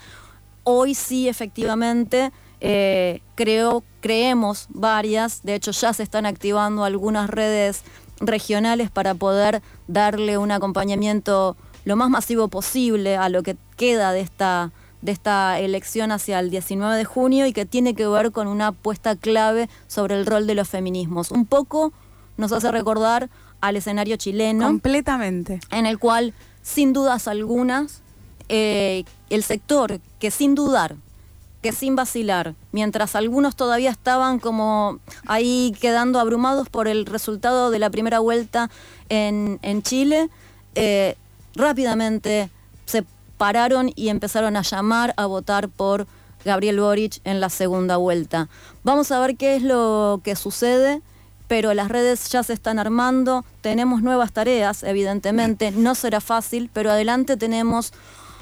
Hoy 0.63 0.93
sí, 0.93 1.29
efectivamente, 1.29 2.31
eh, 2.61 3.21
creo, 3.35 3.83
creemos 4.01 4.67
varias, 4.69 5.43
de 5.43 5.55
hecho 5.55 5.71
ya 5.71 5.93
se 5.93 6.03
están 6.03 6.25
activando 6.25 6.83
algunas 6.83 7.29
redes 7.29 7.83
regionales 8.19 8.91
para 8.91 9.15
poder 9.15 9.61
darle 9.87 10.37
un 10.37 10.51
acompañamiento 10.51 11.55
lo 11.85 11.95
más 11.95 12.09
masivo 12.09 12.49
posible 12.49 13.15
a 13.15 13.29
lo 13.29 13.43
que 13.43 13.55
queda 13.77 14.11
de 14.11 14.19
esta, 14.19 14.71
de 15.01 15.11
esta 15.11 15.59
elección 15.59 16.11
hacia 16.11 16.39
el 16.39 16.49
19 16.49 16.97
de 16.97 17.05
junio 17.05 17.45
y 17.45 17.53
que 17.53 17.65
tiene 17.65 17.95
que 17.95 18.07
ver 18.07 18.31
con 18.31 18.47
una 18.47 18.67
apuesta 18.67 19.15
clave 19.15 19.69
sobre 19.87 20.15
el 20.15 20.25
rol 20.25 20.45
de 20.45 20.55
los 20.55 20.67
feminismos. 20.67 21.31
Un 21.31 21.45
poco 21.45 21.93
nos 22.35 22.51
hace 22.51 22.71
recordar 22.71 23.29
al 23.61 23.77
escenario 23.77 24.17
chileno. 24.17 24.65
Completamente. 24.65 25.59
En 25.71 25.85
el 25.85 25.99
cual, 25.99 26.33
sin 26.61 26.93
dudas 26.93 27.27
algunas, 27.27 28.01
eh, 28.49 29.05
el 29.29 29.43
sector 29.43 29.99
que 30.19 30.31
sin 30.31 30.55
dudar 30.55 30.95
que 31.61 31.71
sin 31.71 31.95
vacilar, 31.95 32.55
mientras 32.71 33.15
algunos 33.15 33.55
todavía 33.55 33.89
estaban 33.89 34.39
como 34.39 34.99
ahí 35.27 35.75
quedando 35.81 36.19
abrumados 36.19 36.69
por 36.69 36.87
el 36.87 37.05
resultado 37.05 37.69
de 37.69 37.79
la 37.79 37.89
primera 37.89 38.19
vuelta 38.19 38.69
en, 39.09 39.81
Chile, 39.83 40.29
eh, 40.75 41.15
rápidamente 41.55 42.49
se 42.85 43.03
pararon 43.37 43.91
y 43.95 44.09
empezaron 44.09 44.55
a 44.55 44.61
llamar 44.61 45.13
a 45.17 45.25
votar 45.25 45.67
por 45.69 46.07
Gabriel 46.45 46.79
Boric 46.79 47.19
en 47.25 47.41
la 47.41 47.49
segunda 47.49 47.97
vuelta. 47.97 48.47
Vamos 48.83 49.11
a 49.11 49.19
ver 49.19 49.35
qué 49.35 49.55
es 49.55 49.63
lo 49.63 50.21
que 50.23 50.35
sucede, 50.35 51.01
pero 51.49 51.73
las 51.73 51.89
redes 51.89 52.29
ya 52.29 52.43
se 52.43 52.53
están 52.53 52.79
armando, 52.79 53.43
tenemos 53.61 54.01
nuevas 54.01 54.31
tareas, 54.31 54.83
evidentemente, 54.83 55.71
no 55.71 55.95
será 55.95 56.21
fácil, 56.21 56.69
pero 56.71 56.91
adelante 56.91 57.35
tenemos 57.35 57.91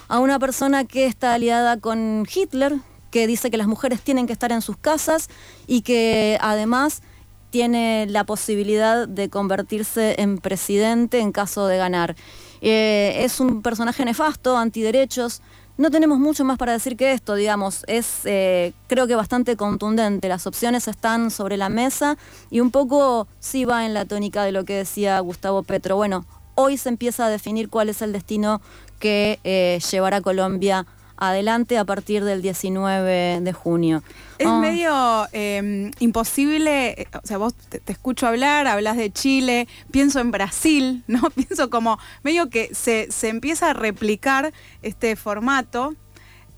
a 0.09 0.19
una 0.19 0.37
persona 0.39 0.85
que 0.85 1.05
está 1.05 1.33
aliada 1.33 1.77
con 1.77 2.27
Hitler, 2.31 2.75
que 3.17 3.25
dice 3.25 3.49
que 3.49 3.57
las 3.57 3.65
mujeres 3.65 4.01
tienen 4.01 4.27
que 4.27 4.33
estar 4.33 4.51
en 4.51 4.61
sus 4.61 4.77
casas 4.77 5.27
y 5.65 5.81
que 5.81 6.37
además 6.39 7.01
tiene 7.49 8.05
la 8.07 8.25
posibilidad 8.25 9.07
de 9.07 9.27
convertirse 9.27 10.21
en 10.21 10.37
presidente 10.37 11.17
en 11.17 11.31
caso 11.31 11.65
de 11.65 11.77
ganar. 11.77 12.15
Eh, 12.61 13.23
es 13.23 13.39
un 13.39 13.63
personaje 13.63 14.05
nefasto, 14.05 14.55
antiderechos. 14.55 15.41
No 15.79 15.89
tenemos 15.89 16.19
mucho 16.19 16.45
más 16.45 16.59
para 16.59 16.73
decir 16.73 16.95
que 16.95 17.11
esto, 17.11 17.33
digamos, 17.33 17.85
es 17.87 18.19
eh, 18.25 18.73
creo 18.85 19.07
que 19.07 19.15
bastante 19.15 19.55
contundente. 19.55 20.29
Las 20.29 20.45
opciones 20.45 20.87
están 20.87 21.31
sobre 21.31 21.57
la 21.57 21.69
mesa 21.69 22.19
y 22.51 22.59
un 22.59 22.69
poco 22.69 23.27
sí 23.39 23.65
va 23.65 23.87
en 23.87 23.95
la 23.95 24.05
tónica 24.05 24.43
de 24.43 24.51
lo 24.51 24.63
que 24.63 24.75
decía 24.75 25.19
Gustavo 25.21 25.63
Petro. 25.63 25.95
Bueno, 25.95 26.27
hoy 26.53 26.77
se 26.77 26.89
empieza 26.89 27.25
a 27.25 27.29
definir 27.29 27.69
cuál 27.69 27.89
es 27.89 28.03
el 28.03 28.13
destino 28.13 28.61
que 28.99 29.39
eh, 29.43 29.79
llevará 29.91 30.21
Colombia 30.21 30.85
adelante 31.17 31.77
a 31.77 31.85
partir 31.85 32.23
del 32.23 32.41
19 32.41 33.41
de 33.41 33.53
junio. 33.53 34.03
Es 34.37 34.47
ah. 34.47 34.59
medio 34.59 35.27
em, 35.31 35.91
imposible, 35.99 37.07
o 37.13 37.25
sea, 37.27 37.37
vos 37.37 37.53
te, 37.53 37.81
escucho 37.91 38.27
hablar, 38.27 38.67
hablas 38.67 38.97
de 38.97 39.11
Chile, 39.11 39.67
pienso 39.91 40.19
en 40.19 40.31
Brasil, 40.31 41.03
¿no? 41.07 41.29
Pienso 41.31 41.69
como 41.69 41.99
medio 42.23 42.49
que 42.49 42.73
se, 42.73 43.11
se 43.11 43.29
empieza 43.29 43.71
a 43.71 43.73
replicar 43.73 44.53
este 44.81 45.15
formato 45.15 45.95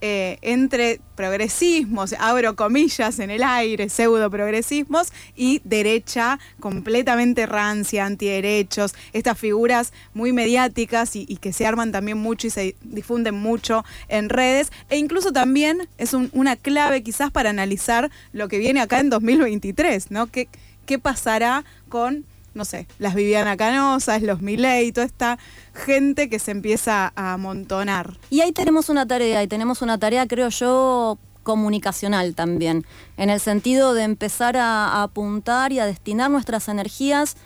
eh, 0.02 0.38
entre 0.42 1.02
progresismos, 1.16 2.16
abro 2.18 2.56
comillas 2.56 3.20
en 3.20 3.30
el 3.30 3.44
aire, 3.44 3.90
pseudo 3.90 4.30
progresismos, 4.30 5.12
y 5.36 5.62
derecha 5.66 6.40
completamente 6.62 7.46
rancia, 7.46 8.06
antiderechos, 8.06 8.96
estas 9.12 9.38
figuras 9.38 9.92
muy 10.14 10.32
mediáticas 10.32 11.16
y, 11.16 11.26
que 11.38 11.52
se 11.52 11.66
arman 11.66 11.92
también 11.92 12.18
mucho 12.18 12.48
y 12.48 12.50
se 12.50 12.76
difunden 12.82 13.36
mucho 13.36 13.84
en 14.08 14.30
redes, 14.30 14.72
e 14.90 14.98
incluso 14.98 15.34
también 15.34 15.90
es 15.98 16.14
una 16.14 16.56
clave 16.56 17.04
quizás 17.04 17.32
para 17.32 17.50
analizar 17.50 18.10
lo 18.32 18.48
que 18.48 18.58
viene 18.58 18.80
acá 18.80 19.00
en 19.00 19.10
2023, 19.10 20.12
¿no? 20.12 20.28
¿Qué, 20.28 20.48
qué 20.86 21.00
pasará 21.00 21.66
con 21.90 22.26
no 22.54 22.66
sé, 22.66 22.88
las 22.98 23.16
Viviana 23.16 23.58
Canosas, 23.58 24.22
los 24.22 24.42
Milei, 24.42 24.92
toda 24.92 25.06
esta 25.06 25.40
gente 25.74 26.30
que 26.30 26.40
se 26.40 26.52
empieza 26.52 27.12
a 27.16 27.34
amontonar. 27.34 28.18
Y 28.30 28.42
ahí 28.42 28.52
tenemos 28.52 28.90
una 28.90 29.06
tarea, 29.06 29.44
y 29.44 29.48
tenemos 29.48 29.82
una 29.82 29.98
tarea, 29.98 30.28
creo 30.28 30.50
yo, 30.50 31.18
comunicacional 31.44 32.36
también, 32.36 32.86
en 33.18 33.30
el 33.30 33.40
sentido 33.40 33.94
de 33.94 34.04
empezar 34.04 34.58
a, 34.58 35.02
apuntar 35.02 35.72
y 35.72 35.80
a 35.80 35.86
destinar 35.86 36.30
nuestras 36.30 36.68
energías 36.68 37.38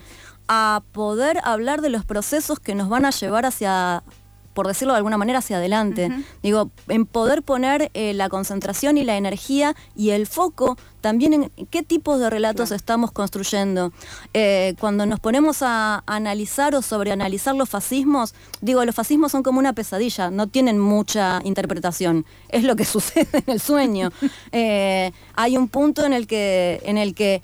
a 0.48 0.84
poder 0.92 1.40
hablar 1.44 1.82
de 1.82 1.90
los 1.90 2.04
procesos 2.04 2.60
que 2.60 2.76
nos 2.76 2.90
van 2.90 3.06
a 3.06 3.12
llevar 3.12 3.46
hacia 3.46 4.04
por 4.54 4.68
decirlo 4.68 4.94
de 4.94 4.98
alguna 4.98 5.18
manera, 5.18 5.40
hacia 5.40 5.58
adelante. 5.58 6.10
Digo, 6.42 6.72
en 6.88 7.06
poder 7.06 7.44
poner 7.44 7.92
eh, 7.94 8.14
la 8.14 8.30
concentración 8.30 8.98
y 8.98 9.04
la 9.04 9.18
energía 9.18 9.76
y 9.96 10.12
el 10.12 10.28
foco 10.28 10.78
también 11.02 11.34
en 11.34 11.52
qué 11.70 11.84
tipos 11.84 12.20
de 12.20 12.30
relatos 12.30 12.72
estamos 12.72 13.12
construyendo. 13.12 13.92
Eh, 14.34 14.74
cuando 14.80 15.06
nos 15.06 15.20
ponemos 15.20 15.62
a 15.62 16.02
analizar 16.06 16.76
o 16.76 16.82
sobreanalizar 16.82 17.56
los 17.56 17.70
fascismos, 17.70 18.34
digo, 18.62 18.86
los 18.86 18.96
fascismos 18.96 19.34
son 19.34 19.44
como 19.44 19.60
una 19.60 19.74
pesadilla, 19.74 20.32
no 20.32 20.48
tienen 20.48 20.80
mucha 20.80 21.42
interpretación. 21.44 22.26
Es 22.48 22.64
lo 22.64 22.78
que 22.78 22.86
sucede 22.96 23.44
en 23.46 23.54
el 23.54 23.60
sueño. 23.60 24.12
Eh, 24.56 25.12
hay 25.36 25.58
un 25.58 25.68
punto 25.68 26.06
en 26.06 26.14
el 26.14 26.28
que, 26.28 26.80
en 26.86 26.98
el 26.98 27.16
que 27.16 27.42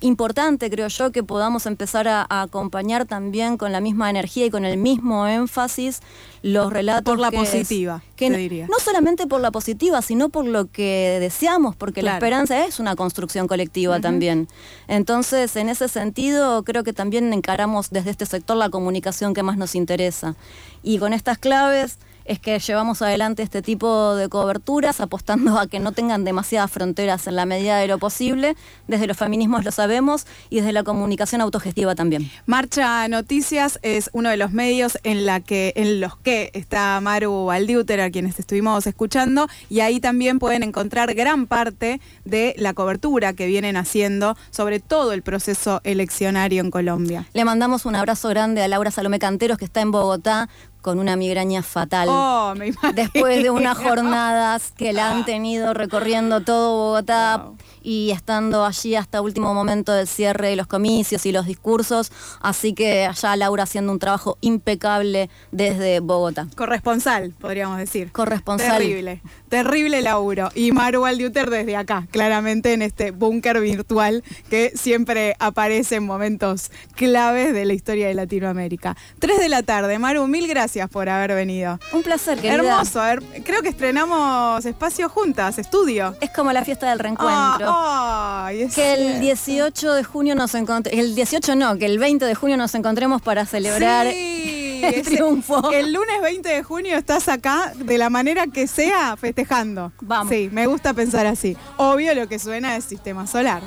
importante, 0.00 0.70
creo 0.70 0.88
yo, 0.88 1.10
que 1.10 1.22
podamos 1.22 1.66
empezar 1.66 2.08
a, 2.08 2.26
acompañar 2.28 3.06
también 3.06 3.56
con 3.56 3.72
la 3.72 3.80
misma 3.80 4.10
energía 4.10 4.46
y 4.46 4.50
con 4.50 4.64
el 4.64 4.76
mismo 4.76 5.26
énfasis 5.26 6.00
los 6.42 6.72
relatos. 6.72 7.04
Por 7.04 7.18
la 7.18 7.30
positiva, 7.30 8.02
que 8.14 8.30
diría. 8.30 8.66
No 8.66 8.78
solamente 8.78 9.26
por 9.26 9.40
la 9.40 9.50
positiva, 9.50 10.02
sino 10.02 10.28
por 10.28 10.44
lo 10.46 10.66
que 10.70 11.18
deseamos, 11.20 11.76
porque 11.76 12.02
la 12.02 12.14
esperanza 12.14 12.66
es 12.66 12.78
una 12.78 12.94
construcción 12.94 13.48
colectiva 13.48 14.00
también. 14.00 14.48
Entonces, 14.88 15.56
en 15.56 15.68
ese 15.68 15.88
sentido, 15.88 16.62
creo 16.62 16.84
que 16.84 16.92
también 16.92 17.32
encaramos 17.32 17.90
desde 17.90 18.10
este 18.10 18.26
sector 18.26 18.56
la 18.56 18.70
comunicación 18.70 19.34
que 19.34 19.42
más 19.42 19.56
nos 19.56 19.74
interesa. 19.74 20.36
Y 20.82 20.98
con 20.98 21.12
estas 21.12 21.38
claves 21.38 21.98
es 22.26 22.38
que 22.38 22.58
llevamos 22.58 23.02
adelante 23.02 23.42
este 23.42 23.62
tipo 23.62 24.14
de 24.14 24.28
coberturas 24.28 25.00
apostando 25.00 25.58
a 25.58 25.66
que 25.66 25.78
no 25.78 25.92
tengan 25.92 26.24
demasiadas 26.24 26.70
fronteras 26.70 27.26
en 27.26 27.36
la 27.36 27.46
medida 27.46 27.78
de 27.78 27.88
lo 27.88 27.98
posible. 27.98 28.56
Desde 28.88 29.06
los 29.06 29.16
feminismos 29.16 29.64
lo 29.64 29.70
sabemos 29.70 30.26
y 30.50 30.56
desde 30.56 30.72
la 30.72 30.82
comunicación 30.82 31.40
autogestiva 31.40 31.94
también. 31.94 32.30
Marcha 32.46 33.06
Noticias 33.08 33.78
es 33.82 34.10
uno 34.12 34.30
de 34.30 34.36
los 34.36 34.52
medios 34.52 34.98
en, 35.04 35.26
la 35.26 35.40
que, 35.40 35.72
en 35.76 36.00
los 36.00 36.16
que 36.16 36.50
está 36.54 37.00
Maru 37.00 37.50
Aldiuter, 37.50 38.00
a 38.00 38.10
quienes 38.10 38.38
estuvimos 38.38 38.86
escuchando, 38.86 39.48
y 39.68 39.80
ahí 39.80 40.00
también 40.00 40.38
pueden 40.38 40.62
encontrar 40.62 41.14
gran 41.14 41.46
parte 41.46 42.00
de 42.24 42.54
la 42.58 42.74
cobertura 42.74 43.32
que 43.32 43.46
vienen 43.46 43.76
haciendo 43.76 44.36
sobre 44.50 44.80
todo 44.80 45.12
el 45.12 45.22
proceso 45.22 45.80
eleccionario 45.84 46.62
en 46.62 46.70
Colombia. 46.70 47.26
Le 47.32 47.44
mandamos 47.44 47.86
un 47.86 47.94
abrazo 47.96 48.28
grande 48.28 48.62
a 48.62 48.68
Laura 48.68 48.90
Salomé 48.90 49.18
Canteros, 49.18 49.58
que 49.58 49.64
está 49.64 49.80
en 49.80 49.90
Bogotá 49.90 50.48
con 50.86 51.00
una 51.00 51.16
migraña 51.16 51.64
fatal. 51.64 52.08
Oh, 52.08 52.54
después 52.94 53.42
de 53.42 53.50
unas 53.50 53.76
jornadas 53.84 54.70
que 54.70 54.92
la 54.92 55.10
han 55.10 55.24
tenido 55.24 55.74
recorriendo 55.74 56.42
todo 56.42 56.76
Bogotá 56.76 57.48
y 57.82 58.12
estando 58.12 58.64
allí 58.64 58.94
hasta 58.94 59.20
último 59.20 59.52
momento 59.52 59.92
del 59.92 60.06
cierre 60.06 60.50
de 60.50 60.54
los 60.54 60.68
comicios 60.68 61.26
y 61.26 61.32
los 61.32 61.46
discursos. 61.46 62.12
Así 62.40 62.72
que 62.72 63.04
allá 63.04 63.34
Laura 63.34 63.64
haciendo 63.64 63.90
un 63.90 63.98
trabajo 63.98 64.38
impecable 64.40 65.28
desde 65.50 65.98
Bogotá. 65.98 66.46
Corresponsal, 66.54 67.34
podríamos 67.40 67.78
decir. 67.78 68.12
Corresponsal. 68.12 68.78
Terrible, 68.78 69.22
terrible 69.48 70.02
laburo. 70.02 70.50
Y 70.54 70.70
Maru 70.70 71.04
Aldiuter 71.04 71.50
desde 71.50 71.74
acá, 71.74 72.06
claramente 72.12 72.74
en 72.74 72.82
este 72.82 73.10
búnker 73.10 73.60
virtual 73.60 74.22
que 74.48 74.70
siempre 74.76 75.34
aparece 75.40 75.96
en 75.96 76.06
momentos 76.06 76.70
claves 76.94 77.52
de 77.52 77.64
la 77.64 77.72
historia 77.72 78.06
de 78.06 78.14
Latinoamérica. 78.14 78.96
Tres 79.18 79.40
de 79.40 79.48
la 79.48 79.64
tarde. 79.64 79.98
Maru, 79.98 80.28
mil 80.28 80.46
gracias 80.46 80.75
por 80.90 81.08
haber 81.08 81.34
venido. 81.34 81.78
Un 81.92 82.02
placer, 82.02 82.38
querida. 82.38 82.54
Hermoso. 82.54 83.00
A 83.00 83.06
ver, 83.08 83.22
creo 83.44 83.62
que 83.62 83.70
estrenamos 83.70 84.64
espacio 84.64 85.08
juntas, 85.08 85.58
estudio. 85.58 86.14
Es 86.20 86.30
como 86.30 86.52
la 86.52 86.64
fiesta 86.64 86.90
del 86.90 86.98
reencuentro. 86.98 87.66
Ah, 87.68 88.50
que 88.74 88.94
el 88.94 89.20
18 89.20 89.94
de 89.94 90.04
junio 90.04 90.34
nos 90.34 90.54
encontremos, 90.54 91.00
el 91.00 91.14
18 91.14 91.56
no, 91.56 91.76
que 91.78 91.86
el 91.86 91.98
20 91.98 92.24
de 92.24 92.34
junio 92.34 92.56
nos 92.56 92.74
encontremos 92.74 93.22
para 93.22 93.46
celebrar 93.46 94.06
el 94.82 95.02
triunfo. 95.02 95.70
El 95.72 95.92
lunes 95.92 96.20
20 96.22 96.48
de 96.48 96.62
junio 96.62 96.96
estás 96.96 97.28
acá 97.28 97.72
de 97.74 97.98
la 97.98 98.10
manera 98.10 98.46
que 98.46 98.66
sea 98.66 99.16
festejando. 99.16 99.92
Vamos. 100.00 100.32
Sí, 100.32 100.48
me 100.52 100.66
gusta 100.66 100.92
pensar 100.94 101.26
así. 101.26 101.56
Obvio 101.76 102.14
lo 102.14 102.28
que 102.28 102.38
suena 102.38 102.76
es 102.76 102.84
sistema 102.84 103.26
solar. 103.26 103.62